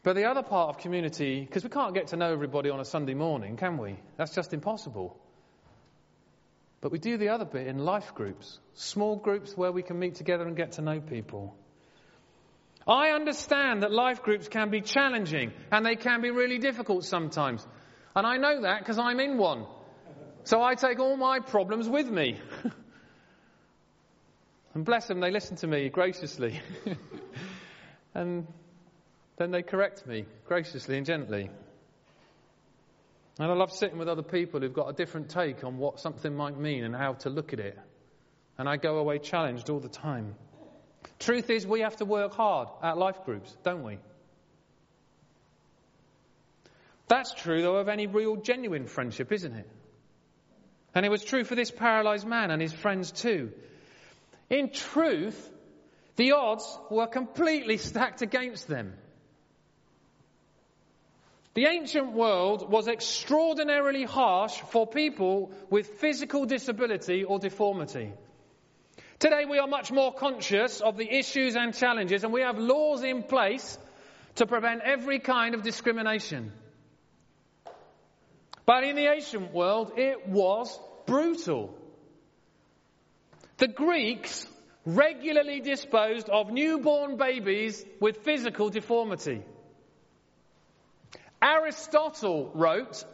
But 0.02 0.16
the 0.16 0.24
other 0.24 0.42
part 0.42 0.70
of 0.70 0.78
community, 0.78 1.40
because 1.40 1.62
we 1.62 1.70
can't 1.70 1.94
get 1.94 2.08
to 2.08 2.16
know 2.16 2.32
everybody 2.32 2.70
on 2.70 2.80
a 2.80 2.84
Sunday 2.84 3.14
morning, 3.14 3.56
can 3.56 3.76
we? 3.76 3.96
That's 4.16 4.34
just 4.34 4.54
impossible. 4.54 5.20
But 6.80 6.90
we 6.90 6.98
do 6.98 7.18
the 7.18 7.28
other 7.28 7.44
bit 7.44 7.66
in 7.66 7.78
life 7.78 8.14
groups, 8.14 8.58
small 8.74 9.16
groups 9.16 9.54
where 9.54 9.70
we 9.70 9.82
can 9.82 9.98
meet 9.98 10.14
together 10.14 10.46
and 10.46 10.56
get 10.56 10.72
to 10.72 10.82
know 10.82 11.00
people. 11.00 11.54
I 12.86 13.10
understand 13.10 13.82
that 13.82 13.92
life 13.92 14.22
groups 14.22 14.48
can 14.48 14.70
be 14.70 14.80
challenging 14.80 15.52
and 15.70 15.84
they 15.84 15.96
can 15.96 16.22
be 16.22 16.30
really 16.30 16.58
difficult 16.58 17.04
sometimes. 17.04 17.66
And 18.16 18.26
I 18.26 18.38
know 18.38 18.62
that 18.62 18.78
because 18.78 18.98
I'm 18.98 19.20
in 19.20 19.36
one. 19.36 19.66
So 20.44 20.62
I 20.62 20.74
take 20.74 20.98
all 20.98 21.18
my 21.18 21.40
problems 21.40 21.86
with 21.86 22.10
me. 22.10 22.40
and 24.74 24.84
bless 24.86 25.06
them, 25.06 25.20
they 25.20 25.30
listen 25.30 25.56
to 25.58 25.66
me 25.66 25.90
graciously. 25.90 26.58
and 28.14 28.46
then 29.40 29.52
they 29.52 29.62
correct 29.62 30.06
me 30.06 30.26
graciously 30.44 30.98
and 30.98 31.06
gently. 31.06 31.48
And 33.38 33.50
I 33.50 33.54
love 33.54 33.72
sitting 33.72 33.96
with 33.96 34.06
other 34.06 34.22
people 34.22 34.60
who've 34.60 34.74
got 34.74 34.90
a 34.90 34.92
different 34.92 35.30
take 35.30 35.64
on 35.64 35.78
what 35.78 35.98
something 35.98 36.36
might 36.36 36.58
mean 36.58 36.84
and 36.84 36.94
how 36.94 37.14
to 37.14 37.30
look 37.30 37.54
at 37.54 37.58
it. 37.58 37.78
And 38.58 38.68
I 38.68 38.76
go 38.76 38.98
away 38.98 39.18
challenged 39.18 39.70
all 39.70 39.80
the 39.80 39.88
time. 39.88 40.34
Truth 41.18 41.48
is, 41.48 41.66
we 41.66 41.80
have 41.80 41.96
to 41.96 42.04
work 42.04 42.34
hard 42.34 42.68
at 42.82 42.98
life 42.98 43.24
groups, 43.24 43.56
don't 43.64 43.82
we? 43.82 43.98
That's 47.08 47.32
true, 47.32 47.62
though, 47.62 47.76
of 47.76 47.88
any 47.88 48.06
real, 48.06 48.36
genuine 48.36 48.88
friendship, 48.88 49.32
isn't 49.32 49.54
it? 49.54 49.68
And 50.94 51.06
it 51.06 51.08
was 51.08 51.24
true 51.24 51.44
for 51.44 51.54
this 51.54 51.70
paralyzed 51.70 52.26
man 52.26 52.50
and 52.50 52.60
his 52.60 52.74
friends 52.74 53.10
too. 53.10 53.52
In 54.50 54.70
truth, 54.70 55.50
the 56.16 56.32
odds 56.32 56.78
were 56.90 57.06
completely 57.06 57.76
stacked 57.88 58.20
against 58.20 58.68
them. 58.68 58.92
The 61.54 61.66
ancient 61.66 62.12
world 62.12 62.70
was 62.70 62.86
extraordinarily 62.86 64.04
harsh 64.04 64.60
for 64.70 64.86
people 64.86 65.50
with 65.68 65.98
physical 65.98 66.44
disability 66.44 67.24
or 67.24 67.40
deformity. 67.40 68.12
Today 69.18 69.44
we 69.48 69.58
are 69.58 69.66
much 69.66 69.90
more 69.90 70.14
conscious 70.14 70.80
of 70.80 70.96
the 70.96 71.12
issues 71.12 71.56
and 71.56 71.74
challenges 71.74 72.22
and 72.22 72.32
we 72.32 72.42
have 72.42 72.58
laws 72.58 73.02
in 73.02 73.24
place 73.24 73.78
to 74.36 74.46
prevent 74.46 74.82
every 74.82 75.18
kind 75.18 75.54
of 75.54 75.62
discrimination. 75.62 76.52
But 78.64 78.84
in 78.84 78.94
the 78.94 79.12
ancient 79.12 79.52
world 79.52 79.94
it 79.96 80.28
was 80.28 80.78
brutal. 81.04 81.74
The 83.56 83.68
Greeks 83.68 84.46
regularly 84.86 85.60
disposed 85.60 86.28
of 86.28 86.52
newborn 86.52 87.16
babies 87.16 87.84
with 88.00 88.18
physical 88.18 88.70
deformity. 88.70 89.42
Aristotle 91.42 92.50
wrote, 92.54 93.04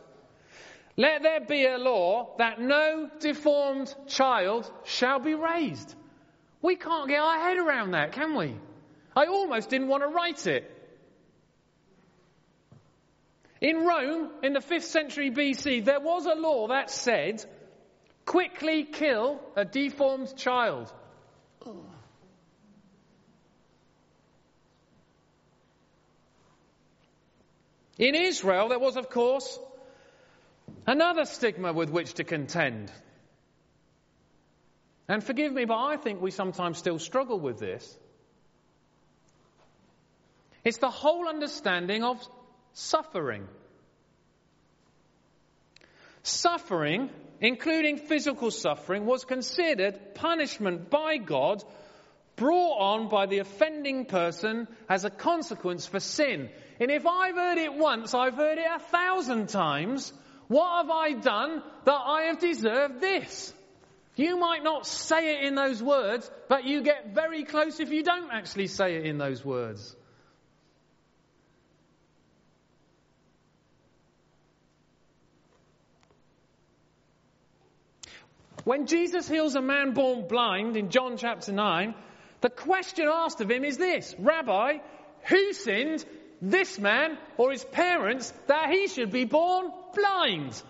Let 0.96 1.22
there 1.22 1.40
be 1.40 1.66
a 1.66 1.78
law 1.78 2.34
that 2.38 2.60
no 2.60 3.10
deformed 3.20 3.94
child 4.06 4.70
shall 4.84 5.18
be 5.18 5.34
raised. 5.34 5.94
We 6.62 6.76
can't 6.76 7.08
get 7.08 7.20
our 7.20 7.38
head 7.38 7.58
around 7.58 7.92
that, 7.92 8.12
can 8.12 8.34
we? 8.34 8.56
I 9.14 9.26
almost 9.26 9.70
didn't 9.70 9.88
want 9.88 10.02
to 10.02 10.08
write 10.08 10.46
it. 10.46 10.72
In 13.60 13.86
Rome, 13.86 14.30
in 14.42 14.52
the 14.52 14.60
5th 14.60 14.82
century 14.82 15.30
BC, 15.30 15.84
there 15.84 16.00
was 16.00 16.26
a 16.26 16.34
law 16.34 16.68
that 16.68 16.90
said, 16.90 17.44
quickly 18.26 18.84
kill 18.84 19.40
a 19.54 19.64
deformed 19.64 20.36
child. 20.36 20.92
In 27.98 28.14
Israel, 28.14 28.68
there 28.68 28.78
was, 28.78 28.96
of 28.96 29.08
course, 29.08 29.58
another 30.86 31.24
stigma 31.24 31.72
with 31.72 31.90
which 31.90 32.14
to 32.14 32.24
contend. 32.24 32.92
And 35.08 35.22
forgive 35.22 35.52
me, 35.52 35.64
but 35.64 35.78
I 35.78 35.96
think 35.96 36.20
we 36.20 36.30
sometimes 36.30 36.78
still 36.78 36.98
struggle 36.98 37.38
with 37.38 37.58
this. 37.58 37.98
It's 40.64 40.78
the 40.78 40.90
whole 40.90 41.28
understanding 41.28 42.02
of 42.02 42.20
suffering. 42.72 43.46
Suffering, 46.24 47.08
including 47.40 47.98
physical 47.98 48.50
suffering, 48.50 49.06
was 49.06 49.24
considered 49.24 50.14
punishment 50.16 50.90
by 50.90 51.18
God 51.18 51.62
brought 52.34 52.78
on 52.78 53.08
by 53.08 53.26
the 53.26 53.38
offending 53.38 54.04
person 54.06 54.66
as 54.88 55.04
a 55.04 55.10
consequence 55.10 55.86
for 55.86 56.00
sin. 56.00 56.50
And 56.78 56.90
if 56.90 57.06
I've 57.06 57.34
heard 57.34 57.58
it 57.58 57.74
once, 57.74 58.14
I've 58.14 58.34
heard 58.34 58.58
it 58.58 58.66
a 58.70 58.78
thousand 58.78 59.48
times. 59.48 60.12
What 60.48 60.82
have 60.82 60.90
I 60.90 61.12
done 61.12 61.62
that 61.84 62.00
I 62.04 62.22
have 62.24 62.38
deserved 62.38 63.00
this? 63.00 63.52
You 64.14 64.38
might 64.38 64.62
not 64.62 64.86
say 64.86 65.36
it 65.36 65.44
in 65.44 65.54
those 65.54 65.82
words, 65.82 66.30
but 66.48 66.64
you 66.64 66.82
get 66.82 67.14
very 67.14 67.44
close 67.44 67.80
if 67.80 67.90
you 67.90 68.02
don't 68.02 68.30
actually 68.30 68.66
say 68.66 68.96
it 68.96 69.06
in 69.06 69.18
those 69.18 69.44
words. 69.44 69.94
When 78.64 78.86
Jesus 78.86 79.28
heals 79.28 79.54
a 79.54 79.62
man 79.62 79.92
born 79.92 80.26
blind 80.26 80.76
in 80.76 80.90
John 80.90 81.16
chapter 81.18 81.52
9, 81.52 81.94
the 82.40 82.50
question 82.50 83.06
asked 83.08 83.40
of 83.40 83.50
him 83.50 83.64
is 83.64 83.76
this 83.76 84.14
Rabbi, 84.18 84.78
who 85.28 85.52
sinned, 85.52 86.04
this 86.40 86.78
man 86.78 87.18
or 87.36 87.52
his 87.52 87.64
parents, 87.64 88.32
that 88.46 88.70
he 88.70 88.88
should 88.88 89.10
be 89.10 89.24
born 89.24 89.70
blind? 89.94 90.62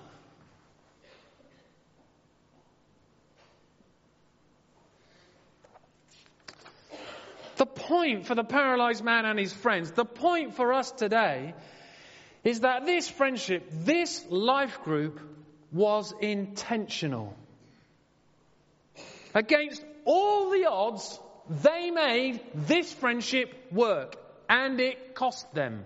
The 7.57 7.67
point 7.67 8.27
for 8.27 8.35
the 8.35 8.45
paralyzed 8.45 9.03
man 9.03 9.25
and 9.25 9.39
his 9.39 9.53
friends, 9.53 9.91
the 9.93 10.05
point 10.05 10.55
for 10.55 10.73
us 10.73 10.91
today 10.91 11.55
is 12.45 12.61
that 12.61 12.85
this 12.85 13.09
friendship, 13.09 13.67
this 13.71 14.25
life 14.29 14.83
group 14.85 15.21
was 15.73 16.13
intentional. 16.21 17.35
Against 19.35 19.83
all 20.05 20.51
the 20.51 20.67
odds, 20.67 21.19
they 21.49 21.91
made 21.91 22.41
this 22.55 22.93
friendship 22.93 23.73
work 23.73 24.17
and 24.49 24.81
it 24.81 25.15
cost 25.15 25.53
them. 25.55 25.85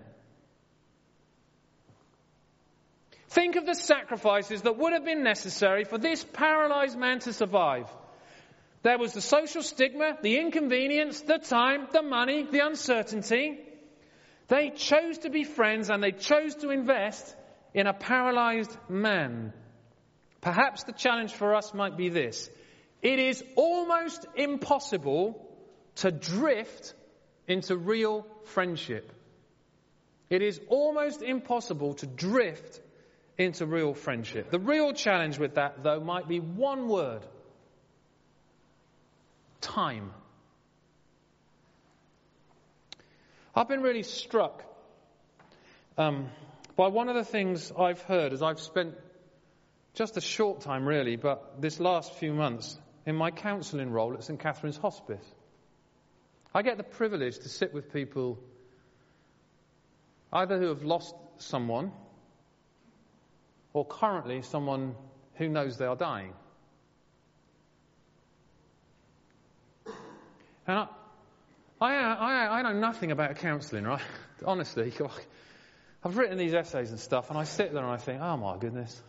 Think 3.29 3.55
of 3.55 3.65
the 3.65 3.75
sacrifices 3.75 4.63
that 4.63 4.77
would 4.77 4.91
have 4.93 5.05
been 5.05 5.23
necessary 5.23 5.85
for 5.85 5.97
this 5.97 6.25
paralyzed 6.33 6.97
man 6.97 7.19
to 7.19 7.31
survive. 7.31 7.87
There 8.83 8.97
was 8.97 9.13
the 9.13 9.21
social 9.21 9.63
stigma, 9.63 10.17
the 10.21 10.37
inconvenience, 10.37 11.21
the 11.21 11.37
time, 11.37 11.87
the 11.91 12.01
money, 12.01 12.45
the 12.49 12.65
uncertainty. 12.65 13.59
They 14.47 14.71
chose 14.71 15.19
to 15.19 15.29
be 15.29 15.45
friends 15.45 15.89
and 15.89 16.03
they 16.03 16.11
chose 16.11 16.55
to 16.55 16.71
invest 16.71 17.35
in 17.73 17.87
a 17.87 17.93
paralyzed 17.93 18.75
man. 18.89 19.53
Perhaps 20.41 20.83
the 20.83 20.91
challenge 20.91 21.31
for 21.31 21.55
us 21.55 21.73
might 21.73 21.95
be 21.95 22.09
this. 22.09 22.49
It 23.01 23.19
is 23.19 23.43
almost 23.55 24.25
impossible 24.35 25.47
to 25.97 26.11
drift 26.11 26.93
into 27.51 27.75
real 27.75 28.25
friendship. 28.45 29.11
It 30.29 30.41
is 30.41 30.59
almost 30.69 31.21
impossible 31.21 31.95
to 31.95 32.07
drift 32.07 32.79
into 33.37 33.65
real 33.65 33.93
friendship. 33.93 34.49
The 34.49 34.59
real 34.59 34.93
challenge 34.93 35.37
with 35.37 35.55
that, 35.55 35.83
though, 35.83 35.99
might 35.99 36.27
be 36.27 36.39
one 36.39 36.87
word 36.87 37.21
time. 39.59 40.11
I've 43.53 43.67
been 43.67 43.81
really 43.81 44.03
struck 44.03 44.63
um, 45.97 46.29
by 46.77 46.87
one 46.87 47.09
of 47.09 47.15
the 47.15 47.25
things 47.25 47.71
I've 47.77 48.01
heard 48.03 48.31
as 48.31 48.41
I've 48.41 48.61
spent 48.61 48.95
just 49.93 50.15
a 50.15 50.21
short 50.21 50.61
time, 50.61 50.87
really, 50.87 51.17
but 51.17 51.61
this 51.61 51.81
last 51.81 52.13
few 52.13 52.33
months 52.33 52.79
in 53.05 53.15
my 53.15 53.29
counselling 53.29 53.91
role 53.91 54.13
at 54.13 54.23
St 54.23 54.39
Catherine's 54.39 54.77
Hospice. 54.77 55.25
I 56.53 56.61
get 56.61 56.77
the 56.77 56.83
privilege 56.83 57.39
to 57.39 57.49
sit 57.49 57.73
with 57.73 57.93
people 57.93 58.37
either 60.33 60.57
who 60.57 60.67
have 60.67 60.83
lost 60.83 61.15
someone 61.37 61.91
or 63.73 63.85
currently 63.85 64.41
someone 64.41 64.95
who 65.35 65.47
knows 65.47 65.77
they 65.77 65.85
are 65.85 65.95
dying. 65.95 66.33
And 70.67 70.77
I, 70.77 70.87
I, 71.79 71.95
I, 71.95 72.59
I 72.59 72.61
know 72.61 72.73
nothing 72.73 73.11
about 73.11 73.37
counselling, 73.37 73.85
right? 73.85 74.01
Honestly, 74.45 74.93
I've 76.03 76.17
written 76.17 76.37
these 76.37 76.53
essays 76.53 76.91
and 76.91 76.99
stuff, 76.99 77.29
and 77.29 77.37
I 77.37 77.45
sit 77.45 77.73
there 77.73 77.83
and 77.83 77.91
I 77.91 77.97
think, 77.97 78.21
oh 78.21 78.37
my 78.37 78.57
goodness. 78.57 79.01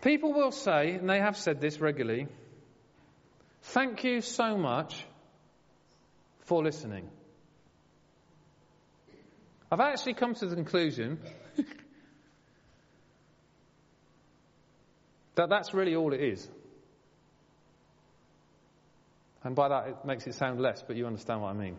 People 0.00 0.32
will 0.32 0.52
say, 0.52 0.92
and 0.92 1.08
they 1.08 1.20
have 1.20 1.36
said 1.36 1.60
this 1.60 1.78
regularly, 1.80 2.26
thank 3.62 4.04
you 4.04 4.20
so 4.20 4.56
much 4.56 5.04
for 6.40 6.62
listening. 6.62 7.08
I've 9.70 9.80
actually 9.80 10.14
come 10.14 10.34
to 10.34 10.46
the 10.46 10.54
conclusion 10.54 11.18
that 15.34 15.48
that's 15.48 15.72
really 15.72 15.96
all 15.96 16.12
it 16.12 16.20
is. 16.20 16.46
And 19.44 19.56
by 19.56 19.68
that, 19.68 19.88
it 19.88 19.96
makes 20.04 20.26
it 20.26 20.34
sound 20.34 20.60
less, 20.60 20.84
but 20.86 20.96
you 20.96 21.06
understand 21.06 21.40
what 21.42 21.48
I 21.48 21.54
mean. 21.54 21.76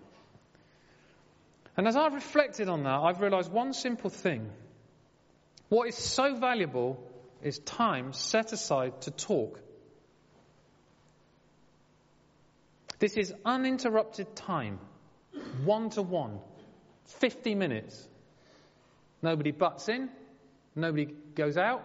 And 1.77 1.87
as 1.87 1.95
I've 1.95 2.13
reflected 2.13 2.69
on 2.69 2.83
that, 2.83 2.99
I've 2.99 3.21
realized 3.21 3.51
one 3.51 3.73
simple 3.73 4.09
thing. 4.09 4.49
What 5.69 5.87
is 5.87 5.95
so 5.95 6.35
valuable 6.35 6.99
is 7.41 7.59
time 7.59 8.13
set 8.13 8.53
aside 8.53 9.01
to 9.01 9.11
talk. 9.11 9.59
This 13.03 13.17
is 13.17 13.33
uninterrupted 13.43 14.33
time, 14.33 14.79
one 15.65 15.89
to 15.89 16.01
one, 16.01 16.39
50 17.19 17.53
minutes. 17.53 18.07
Nobody 19.21 19.51
butts 19.51 19.89
in, 19.89 20.07
nobody 20.73 21.13
goes 21.35 21.57
out, 21.57 21.83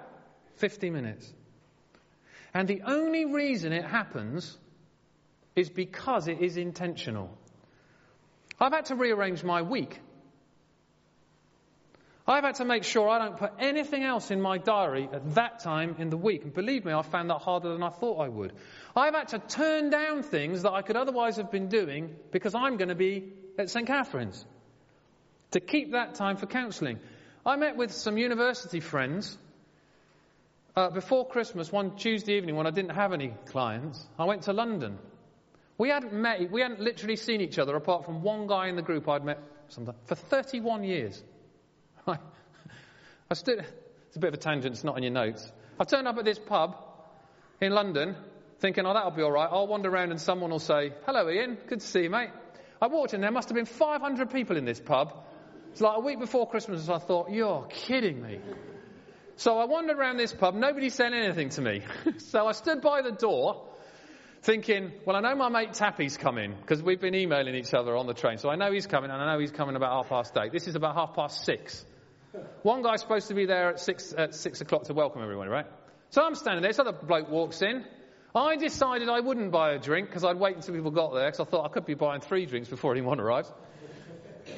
50 0.58 0.90
minutes. 0.90 1.34
And 2.54 2.68
the 2.68 2.82
only 2.86 3.24
reason 3.24 3.72
it 3.72 3.84
happens 3.84 4.56
is 5.56 5.68
because 5.68 6.28
it 6.28 6.40
is 6.40 6.56
intentional. 6.56 7.36
I've 8.60 8.72
had 8.72 8.84
to 8.84 8.94
rearrange 8.94 9.42
my 9.42 9.62
week. 9.62 9.98
I've 12.28 12.44
had 12.44 12.56
to 12.56 12.64
make 12.64 12.84
sure 12.84 13.08
I 13.08 13.18
don't 13.18 13.38
put 13.38 13.52
anything 13.58 14.04
else 14.04 14.30
in 14.30 14.40
my 14.40 14.58
diary 14.58 15.08
at 15.12 15.34
that 15.34 15.60
time 15.60 15.96
in 15.98 16.10
the 16.10 16.16
week. 16.16 16.44
And 16.44 16.52
believe 16.52 16.84
me, 16.84 16.92
I 16.92 17.02
found 17.02 17.30
that 17.30 17.38
harder 17.38 17.72
than 17.72 17.82
I 17.82 17.88
thought 17.88 18.20
I 18.20 18.28
would. 18.28 18.52
I've 18.94 19.14
had 19.14 19.28
to 19.28 19.38
turn 19.38 19.88
down 19.88 20.22
things 20.22 20.62
that 20.62 20.72
I 20.72 20.82
could 20.82 20.96
otherwise 20.96 21.38
have 21.38 21.50
been 21.50 21.68
doing 21.68 22.14
because 22.30 22.54
I'm 22.54 22.76
going 22.76 22.90
to 22.90 22.94
be 22.94 23.32
at 23.58 23.70
St. 23.70 23.86
Catherine's 23.86 24.44
to 25.52 25.60
keep 25.60 25.92
that 25.92 26.16
time 26.16 26.36
for 26.36 26.46
counselling. 26.46 26.98
I 27.46 27.56
met 27.56 27.76
with 27.76 27.92
some 27.92 28.18
university 28.18 28.80
friends 28.80 29.38
uh, 30.76 30.90
before 30.90 31.26
Christmas, 31.26 31.72
one 31.72 31.96
Tuesday 31.96 32.36
evening 32.36 32.56
when 32.56 32.66
I 32.66 32.70
didn't 32.70 32.94
have 32.94 33.14
any 33.14 33.32
clients. 33.46 34.06
I 34.18 34.26
went 34.26 34.42
to 34.42 34.52
London 34.52 34.98
we 35.78 35.90
hadn't 35.90 36.12
met, 36.12 36.50
we 36.50 36.60
hadn't 36.60 36.80
literally 36.80 37.14
seen 37.14 37.40
each 37.40 37.58
other 37.58 37.76
apart 37.76 38.04
from 38.04 38.22
one 38.22 38.48
guy 38.48 38.66
in 38.66 38.74
the 38.74 38.82
group 38.82 39.08
I'd 39.08 39.24
met 39.24 39.38
for 40.06 40.16
31 40.16 40.82
years. 40.82 41.22
I 43.30 43.34
stood, 43.34 43.58
it's 44.06 44.16
a 44.16 44.18
bit 44.20 44.28
of 44.28 44.34
a 44.34 44.38
tangent, 44.38 44.74
it's 44.74 44.84
not 44.84 44.96
in 44.96 45.02
your 45.02 45.12
notes. 45.12 45.52
I 45.78 45.84
turned 45.84 46.08
up 46.08 46.16
at 46.16 46.24
this 46.24 46.38
pub 46.38 46.76
in 47.60 47.72
London 47.72 48.16
thinking, 48.60 48.86
oh, 48.86 48.94
that'll 48.94 49.10
be 49.10 49.22
all 49.22 49.30
right. 49.30 49.48
I'll 49.50 49.66
wander 49.66 49.90
around 49.90 50.10
and 50.10 50.20
someone 50.20 50.50
will 50.50 50.58
say, 50.58 50.92
hello, 51.04 51.28
Ian. 51.28 51.58
Good 51.68 51.80
to 51.80 51.86
see 51.86 52.04
you, 52.04 52.10
mate. 52.10 52.30
I 52.80 52.86
walked 52.86 53.12
in, 53.12 53.20
there 53.20 53.30
must 53.30 53.48
have 53.48 53.56
been 53.56 53.66
500 53.66 54.30
people 54.30 54.56
in 54.56 54.64
this 54.64 54.80
pub. 54.80 55.12
It's 55.72 55.80
like 55.80 55.98
a 55.98 56.00
week 56.00 56.18
before 56.18 56.48
Christmas, 56.48 56.88
I 56.88 56.98
thought, 56.98 57.30
you're 57.30 57.66
kidding 57.68 58.22
me. 58.22 58.40
So 59.36 59.58
I 59.58 59.66
wandered 59.66 59.98
around 59.98 60.16
this 60.16 60.32
pub. 60.32 60.54
Nobody 60.54 60.88
said 60.88 61.12
anything 61.12 61.50
to 61.50 61.60
me. 61.60 61.82
so 62.18 62.46
I 62.46 62.52
stood 62.52 62.80
by 62.80 63.02
the 63.02 63.12
door 63.12 63.68
thinking, 64.42 64.92
well, 65.04 65.16
I 65.16 65.20
know 65.20 65.36
my 65.36 65.48
mate 65.48 65.74
Tappy's 65.74 66.16
coming 66.16 66.54
because 66.60 66.82
we've 66.82 67.00
been 67.00 67.14
emailing 67.14 67.54
each 67.54 67.74
other 67.74 67.96
on 67.96 68.06
the 68.06 68.14
train. 68.14 68.38
So 68.38 68.48
I 68.48 68.56
know 68.56 68.72
he's 68.72 68.86
coming 68.86 69.10
and 69.10 69.20
I 69.20 69.32
know 69.32 69.38
he's 69.38 69.52
coming 69.52 69.76
about 69.76 69.92
half 69.92 70.08
past 70.08 70.36
eight. 70.38 70.50
This 70.50 70.66
is 70.66 70.74
about 70.76 70.94
half 70.94 71.14
past 71.14 71.44
six. 71.44 71.84
One 72.62 72.82
guy's 72.82 73.00
supposed 73.00 73.28
to 73.28 73.34
be 73.34 73.46
there 73.46 73.70
at 73.70 73.80
six, 73.80 74.12
at 74.16 74.34
six 74.34 74.60
o'clock 74.60 74.84
to 74.84 74.94
welcome 74.94 75.22
everyone, 75.22 75.48
right? 75.48 75.66
So 76.10 76.22
I'm 76.22 76.34
standing 76.34 76.62
there. 76.62 76.70
This 76.70 76.78
other 76.78 76.92
bloke 76.92 77.28
walks 77.30 77.62
in. 77.62 77.84
I 78.34 78.56
decided 78.56 79.08
I 79.08 79.20
wouldn't 79.20 79.50
buy 79.50 79.72
a 79.72 79.78
drink 79.78 80.08
because 80.08 80.24
I'd 80.24 80.38
wait 80.38 80.56
until 80.56 80.74
people 80.74 80.90
got 80.90 81.14
there 81.14 81.26
because 81.26 81.40
I 81.40 81.44
thought 81.44 81.64
I 81.64 81.68
could 81.68 81.86
be 81.86 81.94
buying 81.94 82.20
three 82.20 82.46
drinks 82.46 82.68
before 82.68 82.92
anyone 82.92 83.20
arrives. 83.20 83.50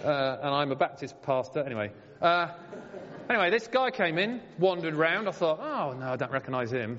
Uh, 0.05 0.39
and 0.43 0.55
I'm 0.55 0.73
a 0.73 0.77
Baptist 0.77 1.23
pastor. 1.23 1.61
Anyway. 1.61 1.93
Uh, 2.21 2.49
anyway, 3.29 3.51
this 3.51 3.69
guy 3.69 3.91
came 3.91 4.19
in, 4.19 4.41
wandered 4.59 4.95
round. 4.95 5.29
I 5.29 5.33
thought, 5.33 5.61
oh, 5.61 5.97
no, 5.99 6.13
I 6.13 6.17
don't 6.17 6.33
recognise 6.33 6.73
him. 6.73 6.99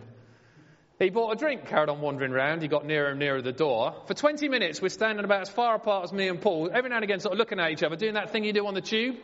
He 1.00 1.10
bought 1.10 1.32
a 1.32 1.36
drink, 1.36 1.66
carried 1.66 1.90
on 1.90 2.00
wandering 2.00 2.32
around. 2.32 2.62
He 2.62 2.68
got 2.68 2.86
nearer 2.86 3.10
and 3.10 3.20
nearer 3.20 3.42
the 3.42 3.52
door. 3.52 3.96
For 4.06 4.14
20 4.14 4.50
minutes, 4.50 4.82
we're 4.82 4.90
standing 4.90 5.26
about 5.26 5.42
as 5.42 5.50
far 5.50 5.76
apart 5.76 6.06
as 6.06 6.14
me 6.14 6.28
and 6.28 6.40
Paul, 6.40 6.70
every 6.72 6.90
now 6.90 6.98
and 6.98 7.04
again 7.04 7.20
sort 7.20 7.34
of 7.34 7.40
looking 7.40 7.60
at 7.60 7.72
each 7.72 7.84
other, 7.84 7.96
doing 7.96 8.14
that 8.14 8.32
thing 8.32 8.44
you 8.44 8.54
do 8.54 8.66
on 8.68 8.76
the 8.76 8.82
tube. 8.82 9.18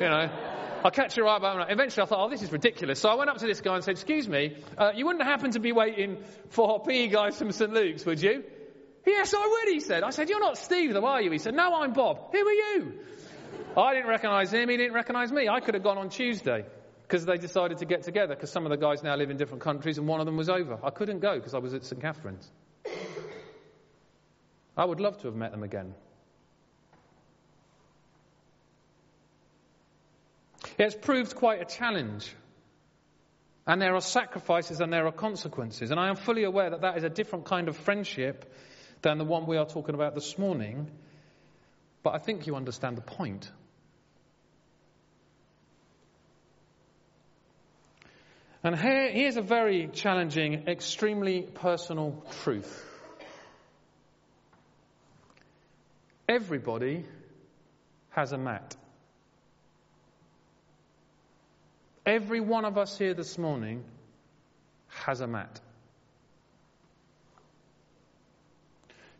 You 0.00 0.08
know. 0.08 0.30
I 0.84 0.90
catch 0.90 1.16
your 1.16 1.26
eye, 1.26 1.38
but 1.40 1.70
eventually 1.70 2.02
I 2.02 2.06
thought, 2.06 2.24
oh, 2.24 2.30
this 2.30 2.42
is 2.42 2.52
ridiculous. 2.52 3.00
So 3.00 3.08
I 3.08 3.14
went 3.14 3.30
up 3.30 3.38
to 3.38 3.46
this 3.46 3.60
guy 3.60 3.74
and 3.74 3.82
said, 3.82 3.92
excuse 3.92 4.28
me, 4.28 4.56
uh, 4.76 4.92
you 4.94 5.06
wouldn't 5.06 5.24
happen 5.24 5.50
to 5.52 5.58
be 5.58 5.72
waiting 5.72 6.18
for 6.50 6.80
PE 6.84 7.08
guys 7.08 7.36
from 7.36 7.50
St. 7.50 7.72
Luke's, 7.72 8.06
would 8.06 8.22
you? 8.22 8.44
Yes, 9.04 9.34
I 9.34 9.46
would, 9.46 9.72
he 9.72 9.80
said. 9.80 10.04
I 10.04 10.10
said, 10.10 10.28
you're 10.28 10.40
not 10.40 10.56
Steve, 10.56 10.92
though, 10.92 11.04
are 11.04 11.20
you? 11.20 11.32
He 11.32 11.38
said, 11.38 11.54
no, 11.54 11.74
I'm 11.74 11.94
Bob. 11.94 12.30
Who 12.30 12.38
are 12.38 12.52
you? 12.52 12.92
I 13.76 13.94
didn't 13.94 14.08
recognise 14.08 14.52
him, 14.52 14.68
he 14.68 14.76
didn't 14.76 14.94
recognise 14.94 15.32
me. 15.32 15.48
I 15.48 15.60
could 15.60 15.74
have 15.74 15.82
gone 15.82 15.98
on 15.98 16.10
Tuesday 16.10 16.64
because 17.02 17.24
they 17.24 17.38
decided 17.38 17.78
to 17.78 17.84
get 17.84 18.02
together 18.02 18.34
because 18.34 18.52
some 18.52 18.64
of 18.64 18.70
the 18.70 18.76
guys 18.76 19.02
now 19.02 19.16
live 19.16 19.30
in 19.30 19.36
different 19.36 19.62
countries 19.62 19.98
and 19.98 20.06
one 20.06 20.20
of 20.20 20.26
them 20.26 20.36
was 20.36 20.48
over. 20.48 20.78
I 20.82 20.90
couldn't 20.90 21.20
go 21.20 21.36
because 21.36 21.54
I 21.54 21.58
was 21.58 21.74
at 21.74 21.84
St. 21.84 22.00
Catherine's. 22.00 22.50
I 24.76 24.84
would 24.84 25.00
love 25.00 25.18
to 25.22 25.26
have 25.26 25.34
met 25.34 25.50
them 25.50 25.62
again. 25.62 25.94
It's 30.78 30.94
proved 30.94 31.34
quite 31.34 31.60
a 31.60 31.64
challenge. 31.64 32.32
And 33.66 33.82
there 33.82 33.94
are 33.94 34.00
sacrifices 34.00 34.80
and 34.80 34.92
there 34.92 35.06
are 35.06 35.12
consequences. 35.12 35.90
And 35.90 36.00
I 36.00 36.08
am 36.08 36.16
fully 36.16 36.44
aware 36.44 36.70
that 36.70 36.82
that 36.82 36.96
is 36.96 37.04
a 37.04 37.10
different 37.10 37.44
kind 37.44 37.68
of 37.68 37.76
friendship 37.76 38.50
than 39.02 39.18
the 39.18 39.24
one 39.24 39.46
we 39.46 39.56
are 39.56 39.66
talking 39.66 39.94
about 39.94 40.14
this 40.14 40.38
morning. 40.38 40.90
But 42.02 42.14
I 42.14 42.18
think 42.18 42.46
you 42.46 42.54
understand 42.54 42.96
the 42.96 43.02
point. 43.02 43.50
And 48.62 48.78
here, 48.78 49.10
here's 49.10 49.36
a 49.36 49.42
very 49.42 49.88
challenging, 49.92 50.66
extremely 50.68 51.42
personal 51.42 52.24
truth. 52.42 52.84
Everybody 56.28 57.04
has 58.10 58.32
a 58.32 58.38
mat. 58.38 58.76
Every 62.08 62.40
one 62.40 62.64
of 62.64 62.78
us 62.78 62.96
here 62.96 63.12
this 63.12 63.36
morning 63.36 63.84
has 64.88 65.20
a 65.20 65.26
mat. 65.26 65.60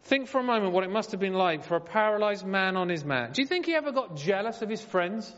Think 0.05 0.27
for 0.29 0.41
a 0.41 0.43
moment 0.43 0.73
what 0.73 0.85
it 0.85 0.91
must 0.91 1.11
have 1.11 1.21
been 1.21 1.35
like 1.35 1.65
for 1.65 1.77
a 1.77 1.83
paralyzed 1.83 2.47
man 2.47 2.79
on 2.79 2.89
his 2.89 3.05
mat. 3.05 3.35
Do 3.35 3.43
you 3.43 3.47
think 3.47 3.67
he 3.67 3.75
ever 3.75 3.93
got 3.93 4.17
jealous 4.17 4.63
of 4.63 4.71
his 4.71 4.81
friends? 4.81 5.31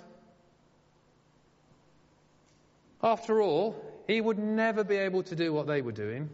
After 3.02 3.42
all, 3.42 3.74
he 4.06 4.20
would 4.20 4.38
never 4.38 4.84
be 4.84 4.94
able 4.94 5.24
to 5.24 5.34
do 5.34 5.52
what 5.52 5.66
they 5.66 5.82
were 5.82 5.90
doing. 5.90 6.30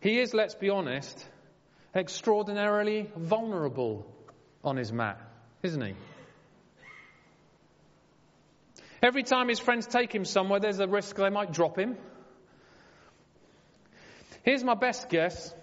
He 0.00 0.18
is, 0.18 0.34
let's 0.34 0.56
be 0.56 0.68
honest, 0.68 1.24
extraordinarily 1.94 3.08
vulnerable 3.16 4.04
on 4.64 4.76
his 4.76 4.92
mat, 4.92 5.20
isn't 5.62 5.80
he? 5.80 5.94
Every 9.06 9.22
time 9.22 9.48
his 9.48 9.60
friends 9.60 9.86
take 9.86 10.12
him 10.12 10.24
somewhere, 10.24 10.58
there's 10.58 10.80
a 10.80 10.88
risk 10.88 11.14
they 11.14 11.30
might 11.30 11.52
drop 11.52 11.78
him. 11.78 11.96
Here's 14.42 14.64
my 14.64 14.74
best 14.74 15.08
guess. 15.08 15.54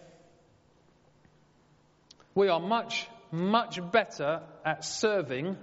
We 2.35 2.47
are 2.47 2.61
much, 2.61 3.05
much 3.31 3.81
better 3.91 4.43
at 4.63 4.85
serving 4.85 5.57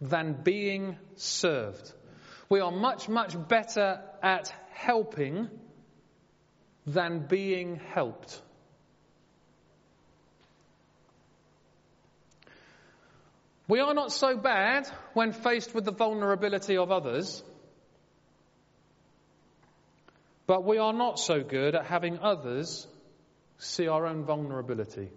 than 0.00 0.40
being 0.42 0.96
served. 1.16 1.92
We 2.48 2.60
are 2.60 2.72
much, 2.72 3.10
much 3.10 3.36
better 3.46 4.00
at 4.22 4.50
helping 4.70 5.50
than 6.86 7.26
being 7.26 7.76
helped. 7.76 8.40
We 13.66 13.80
are 13.80 13.94
not 13.94 14.12
so 14.12 14.36
bad 14.36 14.86
when 15.14 15.32
faced 15.32 15.74
with 15.74 15.84
the 15.84 15.92
vulnerability 15.92 16.76
of 16.76 16.90
others, 16.90 17.42
but 20.46 20.64
we 20.64 20.78
are 20.78 20.92
not 20.92 21.18
so 21.18 21.42
good 21.42 21.74
at 21.74 21.86
having 21.86 22.18
others 22.18 22.86
see 23.58 23.88
our 23.88 24.06
own 24.06 24.24
vulnerability. 24.24 25.08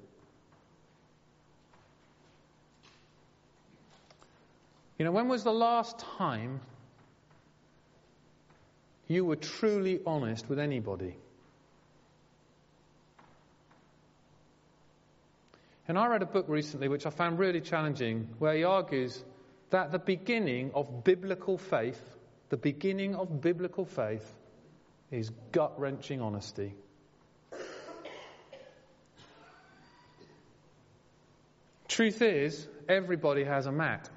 You 4.98 5.06
know, 5.06 5.12
when 5.12 5.28
was 5.28 5.44
the 5.44 5.52
last 5.52 6.00
time 6.18 6.62
you 9.08 9.26
were 9.26 9.36
truly 9.36 10.00
honest 10.06 10.50
with 10.50 10.60
anybody? 10.60 11.16
And 15.88 15.98
I 15.98 16.08
read 16.08 16.22
a 16.22 16.26
book 16.26 16.46
recently 16.50 16.90
which 16.90 17.06
I 17.06 17.10
found 17.10 17.40
really 17.40 17.62
challenging, 17.62 18.28
where 18.40 18.56
he 18.56 18.64
argues 18.66 19.24
that 19.70 19.92
the 19.92 20.00
beginning 20.00 20.72
of 20.74 21.04
biblical 21.04 21.58
faith, 21.58 22.02
the 22.50 22.58
beginning 22.58 23.16
of 23.16 23.42
biblical 23.42 23.86
faith, 23.86 24.34
is 25.12 25.32
gut 25.52 25.80
wrenching 25.80 26.22
honesty. 26.22 26.74
Truth 31.88 32.22
is, 32.22 32.68
everybody 32.90 33.46
has 33.46 33.66
a 33.66 33.72
mat. 33.72 34.10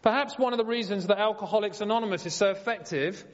Perhaps 0.00 0.38
one 0.38 0.52
of 0.52 0.58
the 0.58 0.64
reasons 0.64 1.08
that 1.08 1.18
Alcoholics 1.18 1.80
Anonymous 1.80 2.24
is 2.24 2.34
so 2.34 2.50
effective 2.50 3.24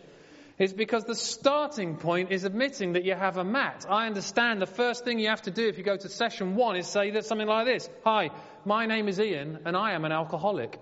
is 0.58 0.72
because 0.72 1.04
the 1.04 1.14
starting 1.14 1.96
point 1.96 2.30
is 2.30 2.44
admitting 2.44 2.92
that 2.92 3.04
you 3.04 3.14
have 3.14 3.36
a 3.36 3.44
mat. 3.44 3.86
I 3.88 4.06
understand 4.06 4.62
the 4.62 4.66
first 4.66 5.04
thing 5.04 5.18
you 5.18 5.28
have 5.28 5.42
to 5.42 5.50
do 5.50 5.66
if 5.66 5.78
you 5.78 5.84
go 5.84 5.96
to 5.96 6.08
session 6.08 6.54
one 6.54 6.76
is 6.76 6.86
say 6.86 7.20
something 7.20 7.48
like 7.48 7.66
this 7.66 7.88
Hi, 8.04 8.30
my 8.64 8.86
name 8.86 9.08
is 9.08 9.18
Ian 9.18 9.60
and 9.64 9.76
I 9.76 9.92
am 9.92 10.04
an 10.04 10.12
alcoholic. 10.12 10.78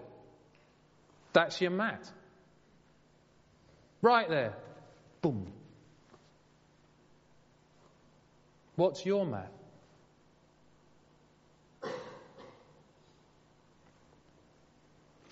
That's 1.32 1.60
your 1.60 1.70
mat. 1.70 2.10
Right 4.02 4.28
there. 4.28 4.54
Boom. 5.22 5.50
What's 8.76 9.06
your 9.06 9.24
mat? 9.24 9.52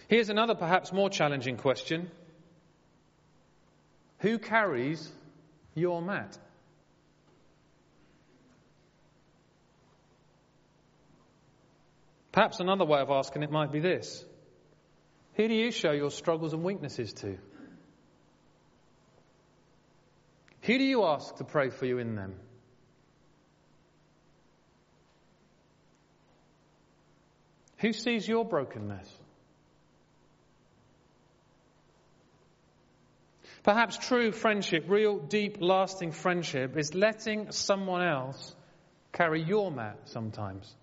Here's 0.08 0.28
another 0.28 0.54
perhaps 0.54 0.92
more 0.92 1.10
challenging 1.10 1.56
question. 1.56 2.10
Who 4.20 4.38
carries 4.38 5.10
your 5.74 6.02
mat? 6.02 6.38
Perhaps 12.32 12.60
another 12.60 12.84
way 12.84 13.00
of 13.00 13.10
asking 13.10 13.42
it 13.42 13.50
might 13.50 13.72
be 13.72 13.80
this 13.80 14.24
Who 15.34 15.48
do 15.48 15.54
you 15.54 15.70
show 15.70 15.92
your 15.92 16.10
struggles 16.10 16.52
and 16.52 16.62
weaknesses 16.62 17.12
to? 17.14 17.38
Who 20.62 20.78
do 20.78 20.84
you 20.84 21.04
ask 21.04 21.36
to 21.36 21.44
pray 21.44 21.70
for 21.70 21.86
you 21.86 21.98
in 21.98 22.14
them? 22.14 22.34
Who 27.78 27.94
sees 27.94 28.28
your 28.28 28.44
brokenness? 28.44 29.08
Perhaps 33.62 33.98
true 33.98 34.32
friendship, 34.32 34.84
real, 34.88 35.18
deep, 35.18 35.58
lasting 35.60 36.12
friendship, 36.12 36.78
is 36.78 36.94
letting 36.94 37.52
someone 37.52 38.02
else 38.02 38.54
carry 39.12 39.42
your 39.42 39.70
mat 39.70 39.98
sometimes. 40.04 40.74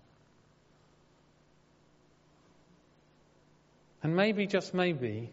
And 4.02 4.14
maybe, 4.14 4.46
just 4.46 4.74
maybe, 4.74 5.30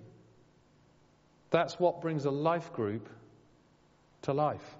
that's 1.52 1.80
what 1.80 2.02
brings 2.02 2.26
a 2.26 2.32
life 2.32 2.74
group 2.74 3.08
to 4.24 4.34
life. 4.34 4.76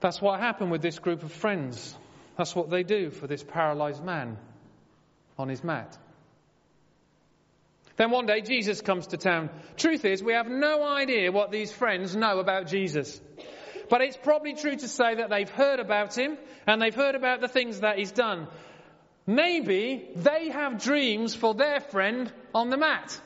That's 0.00 0.20
what 0.20 0.40
happened 0.40 0.70
with 0.70 0.82
this 0.82 0.98
group 0.98 1.22
of 1.22 1.32
friends. 1.32 1.96
That's 2.36 2.54
what 2.54 2.68
they 2.70 2.82
do 2.82 3.10
for 3.10 3.26
this 3.26 3.42
paralyzed 3.42 4.04
man 4.04 4.38
on 5.38 5.48
his 5.48 5.64
mat. 5.64 5.96
Then 8.00 8.12
one 8.12 8.24
day 8.24 8.40
Jesus 8.40 8.80
comes 8.80 9.08
to 9.08 9.18
town. 9.18 9.50
Truth 9.76 10.06
is, 10.06 10.22
we 10.22 10.32
have 10.32 10.48
no 10.48 10.82
idea 10.82 11.30
what 11.30 11.50
these 11.50 11.70
friends 11.70 12.16
know 12.16 12.38
about 12.38 12.66
Jesus. 12.66 13.20
But 13.90 14.00
it's 14.00 14.16
probably 14.16 14.54
true 14.54 14.74
to 14.74 14.88
say 14.88 15.16
that 15.16 15.28
they've 15.28 15.50
heard 15.50 15.80
about 15.80 16.16
him 16.16 16.38
and 16.66 16.80
they've 16.80 16.94
heard 16.94 17.14
about 17.14 17.42
the 17.42 17.46
things 17.46 17.80
that 17.80 17.98
he's 17.98 18.10
done. 18.10 18.48
Maybe 19.26 20.08
they 20.16 20.48
have 20.48 20.82
dreams 20.82 21.34
for 21.34 21.52
their 21.52 21.80
friend 21.80 22.32
on 22.54 22.70
the 22.70 22.78
mat. 22.78 23.20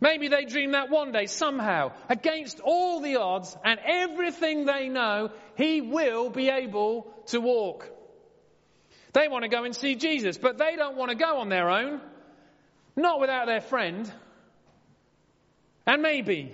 Maybe 0.00 0.28
they 0.28 0.46
dream 0.46 0.72
that 0.72 0.88
one 0.88 1.12
day, 1.12 1.26
somehow, 1.26 1.92
against 2.08 2.60
all 2.60 3.00
the 3.00 3.16
odds 3.16 3.54
and 3.66 3.78
everything 3.84 4.64
they 4.64 4.88
know, 4.88 5.28
he 5.58 5.82
will 5.82 6.30
be 6.30 6.48
able 6.48 7.12
to 7.26 7.38
walk. 7.38 7.86
They 9.12 9.28
want 9.28 9.42
to 9.42 9.50
go 9.50 9.64
and 9.64 9.76
see 9.76 9.94
Jesus, 9.94 10.38
but 10.38 10.56
they 10.56 10.74
don't 10.76 10.96
want 10.96 11.10
to 11.10 11.18
go 11.18 11.40
on 11.40 11.50
their 11.50 11.68
own. 11.68 12.00
Not 12.98 13.20
without 13.20 13.46
their 13.46 13.60
friend. 13.60 14.12
And 15.86 16.02
maybe 16.02 16.52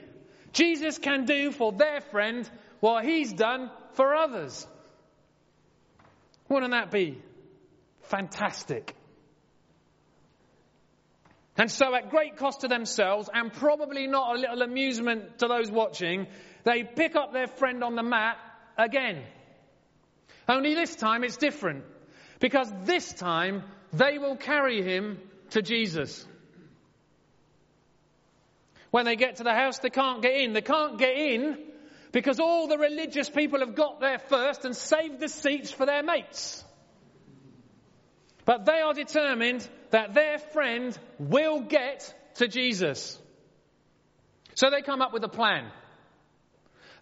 Jesus 0.53 0.99
can 0.99 1.25
do 1.25 1.51
for 1.51 1.73
their 1.73 2.03
friend 2.03 2.49
what 2.81 3.07
he's 3.07 3.33
done 3.33 3.71
for 3.95 4.15
others. 4.15 4.67
Wouldn't 6.51 6.73
that 6.73 6.91
be 6.91 7.19
fantastic? 8.03 8.95
And 11.57 11.71
so, 11.71 11.95
at 11.95 12.11
great 12.11 12.37
cost 12.37 12.61
to 12.61 12.69
themselves, 12.69 13.31
and 13.33 13.51
probably 13.51 14.07
not 14.07 14.37
a 14.37 14.39
little 14.39 14.61
amusement 14.61 15.39
to 15.39 15.49
those 15.49 15.71
watching, 15.71 16.27
they 16.65 16.83
pick 16.83 17.17
up 17.17 17.33
their 17.33 17.47
friend 17.47 17.83
on 17.83 17.95
the 17.95 18.03
mat 18.03 18.37
again. 18.77 19.23
Only 20.47 20.75
this 20.75 20.95
time 20.95 21.25
it's 21.25 21.39
different. 21.39 21.85
Because 22.39 22.71
this 22.83 23.15
time 23.15 23.63
they 23.95 24.19
will 24.19 24.37
carry 24.37 24.83
him 24.83 25.21
to 25.51 25.63
Jesus. 25.63 26.27
When 28.95 29.07
they 29.07 29.17
get 29.17 29.39
to 29.39 29.43
the 29.43 29.53
house, 29.53 29.81
they 29.81 29.91
can't 29.91 30.23
get 30.23 30.37
in. 30.37 30.53
They 30.53 30.63
can't 30.63 30.97
get 31.01 31.17
in 31.17 31.59
because 32.13 32.39
all 32.39 32.69
the 32.69 32.79
religious 32.79 33.29
people 33.29 33.59
have 33.59 33.75
got 33.75 33.99
there 33.99 34.21
first 34.21 34.65
and 34.65 34.77
saved 34.77 35.19
the 35.19 35.29
seats 35.29 35.73
for 35.73 35.85
their 35.85 36.05
mates. 36.05 36.63
But 38.45 38.67
they 38.67 38.79
are 38.83 38.95
determined 38.95 39.69
that 39.91 40.15
their 40.15 40.39
friend 40.39 40.97
will 41.19 41.63
get 41.63 42.15
to 42.37 42.47
Jesus. 42.47 43.21
So 44.55 44.71
they 44.71 44.81
come 44.81 45.03
up 45.03 45.13
with 45.13 45.25
a 45.25 45.29
plan. 45.29 45.73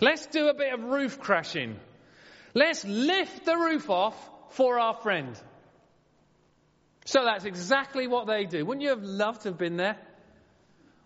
Let's 0.01 0.25
do 0.25 0.49
a 0.49 0.55
bit 0.55 0.73
of 0.73 0.83
roof 0.83 1.21
crashing. 1.21 1.79
Let's 2.55 2.87
lift 2.87 3.45
the 3.45 3.59
roof 3.59 3.91
off 3.91 4.17
for 4.53 4.81
our 4.81 4.95
friend. 4.95 5.39
So 7.05 7.23
that's 7.23 7.45
exactly 7.45 8.07
what 8.07 8.27
they 8.27 8.47
do. 8.47 8.65
Wouldn't 8.65 8.83
you 8.83 8.89
have 8.89 9.03
loved 9.03 9.43
to 9.43 9.51
have 9.51 9.59
been 9.59 9.77
there? 9.77 9.99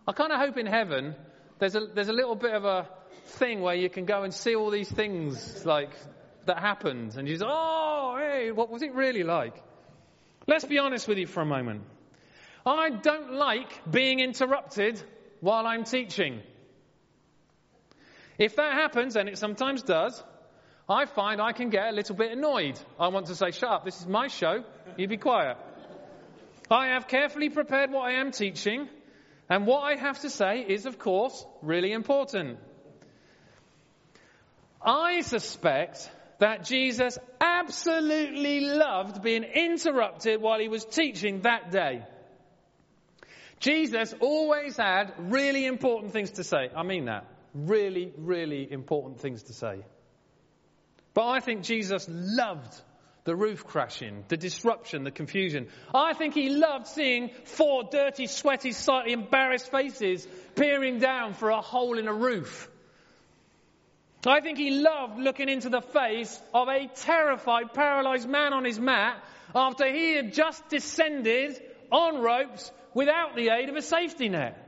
I 0.06 0.12
kind 0.12 0.32
of 0.32 0.38
hope 0.38 0.56
in 0.56 0.66
heaven 0.66 1.16
there's 1.58 1.74
a, 1.74 1.80
there's 1.80 2.08
a 2.08 2.12
little 2.12 2.36
bit 2.36 2.54
of 2.54 2.64
a 2.64 2.88
thing 3.38 3.60
where 3.60 3.74
you 3.74 3.90
can 3.90 4.04
go 4.04 4.22
and 4.22 4.32
see 4.32 4.54
all 4.54 4.70
these 4.70 4.90
things 4.90 5.64
like 5.64 5.90
that 6.44 6.58
happened. 6.58 7.16
And 7.16 7.26
you 7.26 7.36
say, 7.36 7.44
oh, 7.46 8.16
hey, 8.18 8.52
what 8.52 8.70
was 8.70 8.82
it 8.82 8.94
really 8.94 9.24
like? 9.24 9.54
Let's 10.46 10.64
be 10.64 10.78
honest 10.78 11.08
with 11.08 11.18
you 11.18 11.26
for 11.26 11.40
a 11.40 11.46
moment. 11.46 11.82
I 12.64 12.90
don't 12.90 13.32
like 13.32 13.90
being 13.90 14.20
interrupted 14.20 15.02
while 15.40 15.66
I'm 15.66 15.84
teaching. 15.84 16.40
If 18.38 18.56
that 18.56 18.72
happens, 18.74 19.16
and 19.16 19.28
it 19.28 19.38
sometimes 19.38 19.82
does, 19.82 20.22
I 20.88 21.06
find 21.06 21.40
I 21.40 21.52
can 21.52 21.70
get 21.70 21.88
a 21.88 21.92
little 21.92 22.14
bit 22.14 22.32
annoyed. 22.32 22.78
I 22.98 23.08
want 23.08 23.26
to 23.26 23.34
say, 23.34 23.50
shut 23.50 23.70
up, 23.70 23.84
this 23.84 24.00
is 24.00 24.06
my 24.06 24.28
show, 24.28 24.62
you 24.96 25.08
be 25.08 25.16
quiet. 25.16 25.56
I 26.70 26.88
have 26.88 27.08
carefully 27.08 27.48
prepared 27.48 27.90
what 27.90 28.02
I 28.02 28.20
am 28.20 28.30
teaching, 28.30 28.88
and 29.48 29.66
what 29.66 29.80
I 29.80 29.96
have 29.96 30.20
to 30.20 30.30
say 30.30 30.60
is, 30.60 30.86
of 30.86 30.98
course, 30.98 31.44
really 31.62 31.92
important. 31.92 32.58
I 34.82 35.20
suspect 35.20 36.10
that 36.38 36.64
Jesus 36.64 37.18
absolutely 37.40 38.60
loved 38.60 39.22
being 39.22 39.44
interrupted 39.44 40.40
while 40.40 40.58
he 40.58 40.68
was 40.68 40.84
teaching 40.84 41.42
that 41.42 41.70
day. 41.70 42.04
Jesus 43.58 44.14
always 44.20 44.76
had 44.76 45.14
really 45.18 45.64
important 45.64 46.12
things 46.12 46.32
to 46.32 46.44
say. 46.44 46.68
I 46.76 46.82
mean 46.82 47.06
that. 47.06 47.26
Really, 47.54 48.12
really 48.18 48.70
important 48.70 49.20
things 49.20 49.44
to 49.44 49.54
say. 49.54 49.80
But 51.14 51.28
I 51.28 51.40
think 51.40 51.62
Jesus 51.62 52.06
loved 52.10 52.74
the 53.26 53.36
roof 53.36 53.66
crashing, 53.66 54.24
the 54.28 54.36
disruption, 54.36 55.02
the 55.02 55.10
confusion. 55.10 55.66
I 55.92 56.14
think 56.14 56.32
he 56.32 56.48
loved 56.48 56.86
seeing 56.86 57.30
four 57.44 57.82
dirty, 57.90 58.28
sweaty, 58.28 58.70
slightly 58.72 59.12
embarrassed 59.12 59.70
faces 59.70 60.26
peering 60.54 61.00
down 61.00 61.34
for 61.34 61.50
a 61.50 61.60
hole 61.60 61.98
in 61.98 62.06
a 62.06 62.14
roof. 62.14 62.70
I 64.24 64.40
think 64.40 64.58
he 64.58 64.70
loved 64.70 65.18
looking 65.18 65.48
into 65.48 65.68
the 65.68 65.80
face 65.80 66.40
of 66.54 66.68
a 66.68 66.86
terrified, 66.86 67.74
paralyzed 67.74 68.28
man 68.28 68.52
on 68.52 68.64
his 68.64 68.78
mat 68.78 69.22
after 69.54 69.92
he 69.92 70.14
had 70.14 70.32
just 70.32 70.68
descended 70.68 71.60
on 71.90 72.22
ropes 72.22 72.70
without 72.94 73.34
the 73.34 73.50
aid 73.50 73.68
of 73.68 73.76
a 73.76 73.82
safety 73.82 74.28
net. 74.28 74.62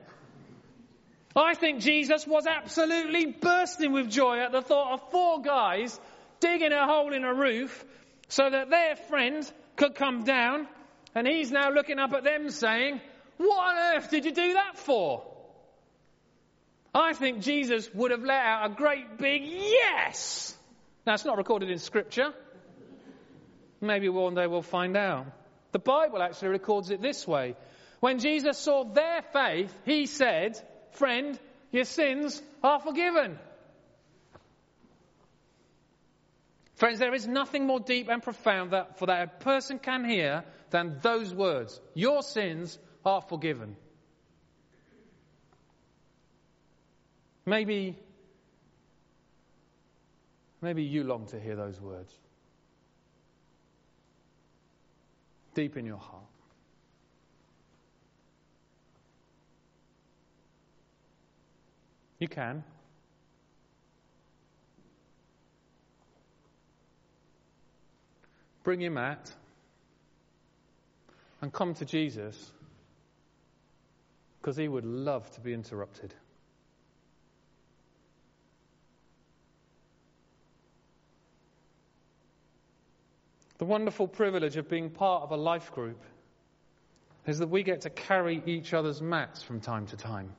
I 1.36 1.54
think 1.54 1.80
Jesus 1.80 2.26
was 2.26 2.46
absolutely 2.46 3.26
bursting 3.26 3.92
with 3.92 4.10
joy 4.10 4.38
at 4.40 4.50
the 4.50 4.62
thought 4.62 4.94
of 4.94 5.10
four 5.10 5.42
guys 5.42 5.98
digging 6.40 6.72
a 6.72 6.86
hole 6.86 7.12
in 7.12 7.24
a 7.24 7.34
roof 7.34 7.84
so 8.28 8.48
that 8.48 8.70
their 8.70 8.96
friend 8.96 9.50
could 9.76 9.94
come 9.94 10.24
down, 10.24 10.66
and 11.14 11.26
he's 11.26 11.50
now 11.50 11.70
looking 11.70 11.98
up 11.98 12.12
at 12.12 12.24
them 12.24 12.50
saying, 12.50 13.00
What 13.38 13.58
on 13.58 13.96
earth 13.96 14.10
did 14.10 14.24
you 14.24 14.32
do 14.32 14.52
that 14.54 14.78
for? 14.78 15.24
I 16.94 17.12
think 17.12 17.40
Jesus 17.40 17.88
would 17.94 18.10
have 18.10 18.22
let 18.22 18.40
out 18.40 18.70
a 18.70 18.74
great 18.74 19.18
big 19.18 19.42
yes. 19.44 20.56
Now, 21.06 21.14
it's 21.14 21.24
not 21.24 21.38
recorded 21.38 21.70
in 21.70 21.78
Scripture. 21.78 22.32
Maybe 23.80 24.08
one 24.08 24.34
day 24.34 24.46
we'll 24.46 24.62
find 24.62 24.96
out. 24.96 25.26
The 25.72 25.78
Bible 25.78 26.22
actually 26.22 26.48
records 26.48 26.90
it 26.90 27.00
this 27.00 27.26
way. 27.26 27.56
When 28.00 28.18
Jesus 28.18 28.58
saw 28.58 28.84
their 28.84 29.22
faith, 29.32 29.74
he 29.84 30.06
said, 30.06 30.58
Friend, 30.92 31.38
your 31.70 31.84
sins 31.84 32.42
are 32.62 32.80
forgiven. 32.80 33.38
Friends, 36.78 37.00
there 37.00 37.12
is 37.12 37.26
nothing 37.26 37.66
more 37.66 37.80
deep 37.80 38.08
and 38.08 38.22
profound 38.22 38.70
that, 38.70 38.98
for 38.98 39.06
that 39.06 39.22
a 39.24 39.44
person 39.44 39.80
can 39.80 40.04
hear 40.04 40.44
than 40.70 40.98
those 41.02 41.34
words. 41.34 41.80
Your 41.94 42.22
sins 42.22 42.78
are 43.04 43.20
forgiven. 43.20 43.76
Maybe, 47.44 47.96
maybe 50.62 50.84
you 50.84 51.02
long 51.02 51.26
to 51.26 51.40
hear 51.40 51.56
those 51.56 51.80
words 51.80 52.14
deep 55.54 55.76
in 55.76 55.84
your 55.84 55.98
heart. 55.98 56.22
You 62.20 62.28
can. 62.28 62.62
Bring 68.68 68.82
your 68.82 68.90
mat 68.90 69.32
and 71.40 71.50
come 71.50 71.72
to 71.72 71.86
Jesus 71.86 72.52
because 74.38 74.58
he 74.58 74.68
would 74.68 74.84
love 74.84 75.30
to 75.30 75.40
be 75.40 75.54
interrupted. 75.54 76.12
The 83.56 83.64
wonderful 83.64 84.06
privilege 84.06 84.58
of 84.58 84.68
being 84.68 84.90
part 84.90 85.22
of 85.22 85.30
a 85.30 85.36
life 85.38 85.72
group 85.72 86.02
is 87.26 87.38
that 87.38 87.48
we 87.48 87.62
get 87.62 87.80
to 87.80 87.88
carry 87.88 88.42
each 88.44 88.74
other's 88.74 89.00
mats 89.00 89.42
from 89.42 89.62
time 89.62 89.86
to 89.86 89.96
time. 89.96 90.30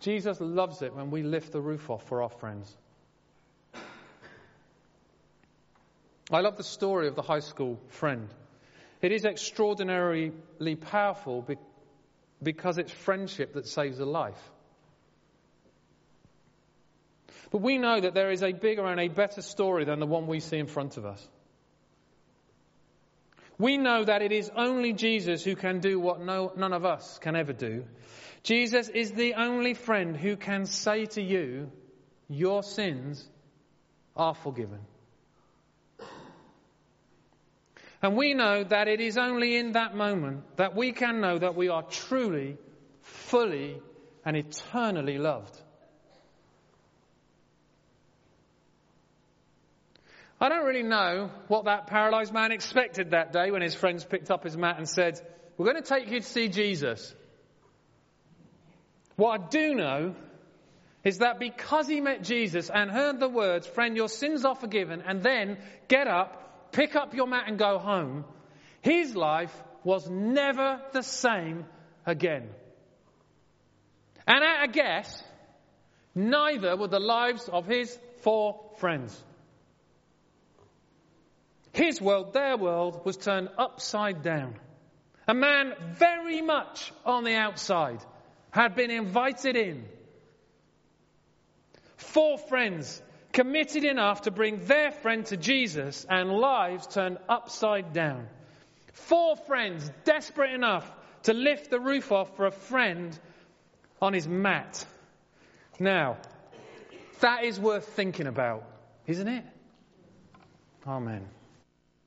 Jesus 0.00 0.38
loves 0.38 0.82
it 0.82 0.94
when 0.94 1.10
we 1.10 1.22
lift 1.22 1.50
the 1.50 1.62
roof 1.62 1.88
off 1.88 2.06
for 2.06 2.22
our 2.22 2.28
friends. 2.28 2.76
I 6.32 6.40
love 6.40 6.56
the 6.56 6.64
story 6.64 7.08
of 7.08 7.14
the 7.14 7.22
high 7.22 7.40
school 7.40 7.78
friend. 7.88 8.28
It 9.00 9.12
is 9.12 9.24
extraordinarily 9.24 10.32
powerful 10.80 11.46
because 12.42 12.78
it's 12.78 12.92
friendship 12.92 13.54
that 13.54 13.66
saves 13.66 13.98
a 13.98 14.04
life. 14.04 14.50
But 17.50 17.60
we 17.60 17.76
know 17.76 18.00
that 18.00 18.14
there 18.14 18.30
is 18.30 18.42
a 18.42 18.52
bigger 18.52 18.86
and 18.86 18.98
a 18.98 19.08
better 19.08 19.42
story 19.42 19.84
than 19.84 20.00
the 20.00 20.06
one 20.06 20.26
we 20.26 20.40
see 20.40 20.58
in 20.58 20.66
front 20.66 20.96
of 20.96 21.04
us. 21.04 21.28
We 23.58 23.76
know 23.76 24.02
that 24.04 24.22
it 24.22 24.32
is 24.32 24.50
only 24.56 24.92
Jesus 24.94 25.44
who 25.44 25.54
can 25.54 25.80
do 25.80 26.00
what 26.00 26.20
no, 26.20 26.52
none 26.56 26.72
of 26.72 26.84
us 26.84 27.18
can 27.18 27.36
ever 27.36 27.52
do. 27.52 27.84
Jesus 28.42 28.88
is 28.88 29.12
the 29.12 29.34
only 29.34 29.74
friend 29.74 30.16
who 30.16 30.36
can 30.36 30.64
say 30.64 31.06
to 31.06 31.22
you, 31.22 31.70
Your 32.28 32.62
sins 32.62 33.28
are 34.16 34.34
forgiven. 34.34 34.80
And 38.02 38.16
we 38.16 38.34
know 38.34 38.64
that 38.64 38.88
it 38.88 39.00
is 39.00 39.16
only 39.16 39.56
in 39.56 39.72
that 39.72 39.94
moment 39.94 40.56
that 40.56 40.74
we 40.74 40.90
can 40.90 41.20
know 41.20 41.38
that 41.38 41.54
we 41.54 41.68
are 41.68 41.84
truly, 41.84 42.58
fully, 43.02 43.80
and 44.24 44.36
eternally 44.36 45.18
loved. 45.18 45.56
I 50.40 50.48
don't 50.48 50.66
really 50.66 50.82
know 50.82 51.30
what 51.46 51.66
that 51.66 51.86
paralyzed 51.86 52.32
man 52.32 52.50
expected 52.50 53.12
that 53.12 53.32
day 53.32 53.52
when 53.52 53.62
his 53.62 53.76
friends 53.76 54.04
picked 54.04 54.28
up 54.28 54.42
his 54.42 54.56
mat 54.56 54.76
and 54.76 54.88
said, 54.88 55.20
We're 55.56 55.70
going 55.70 55.80
to 55.80 55.88
take 55.88 56.10
you 56.10 56.18
to 56.18 56.26
see 56.26 56.48
Jesus. 56.48 57.14
What 59.14 59.40
I 59.40 59.48
do 59.48 59.74
know 59.76 60.16
is 61.04 61.18
that 61.18 61.38
because 61.38 61.86
he 61.86 62.00
met 62.00 62.24
Jesus 62.24 62.68
and 62.68 62.90
heard 62.90 63.20
the 63.20 63.28
words, 63.28 63.68
Friend, 63.68 63.96
your 63.96 64.08
sins 64.08 64.44
are 64.44 64.56
forgiven, 64.56 65.04
and 65.06 65.22
then 65.22 65.58
get 65.86 66.08
up 66.08 66.41
pick 66.72 66.96
up 66.96 67.14
your 67.14 67.26
mat 67.26 67.44
and 67.46 67.58
go 67.58 67.78
home, 67.78 68.24
his 68.80 69.14
life 69.14 69.54
was 69.84 70.08
never 70.08 70.80
the 70.92 71.02
same 71.02 71.66
again. 72.06 72.48
And 74.26 74.42
at 74.42 74.64
a 74.64 74.68
guess, 74.68 75.22
neither 76.14 76.76
were 76.76 76.88
the 76.88 77.00
lives 77.00 77.48
of 77.48 77.66
his 77.66 77.96
four 78.22 78.60
friends. 78.78 79.22
His 81.72 82.00
world, 82.00 82.32
their 82.32 82.56
world, 82.56 83.04
was 83.04 83.16
turned 83.16 83.48
upside 83.56 84.22
down. 84.22 84.54
A 85.26 85.34
man 85.34 85.74
very 85.94 86.42
much 86.42 86.92
on 87.04 87.24
the 87.24 87.34
outside 87.34 88.00
had 88.50 88.74
been 88.74 88.90
invited 88.90 89.56
in. 89.56 89.84
Four 91.96 92.36
friends 92.36 93.00
committed 93.32 93.84
enough 93.84 94.22
to 94.22 94.30
bring 94.30 94.64
their 94.66 94.90
friend 94.90 95.24
to 95.26 95.36
Jesus 95.36 96.06
and 96.08 96.30
lives 96.30 96.86
turned 96.86 97.18
upside 97.28 97.92
down. 97.92 98.28
Four 98.92 99.36
friends 99.36 99.90
desperate 100.04 100.52
enough 100.52 100.90
to 101.24 101.32
lift 101.32 101.70
the 101.70 101.80
roof 101.80 102.12
off 102.12 102.36
for 102.36 102.46
a 102.46 102.50
friend 102.50 103.18
on 104.00 104.12
his 104.12 104.28
mat. 104.28 104.84
Now, 105.78 106.18
that 107.20 107.44
is 107.44 107.58
worth 107.58 107.86
thinking 107.88 108.26
about, 108.26 108.64
isn't 109.06 109.28
it? 109.28 109.44
Amen. 110.86 111.26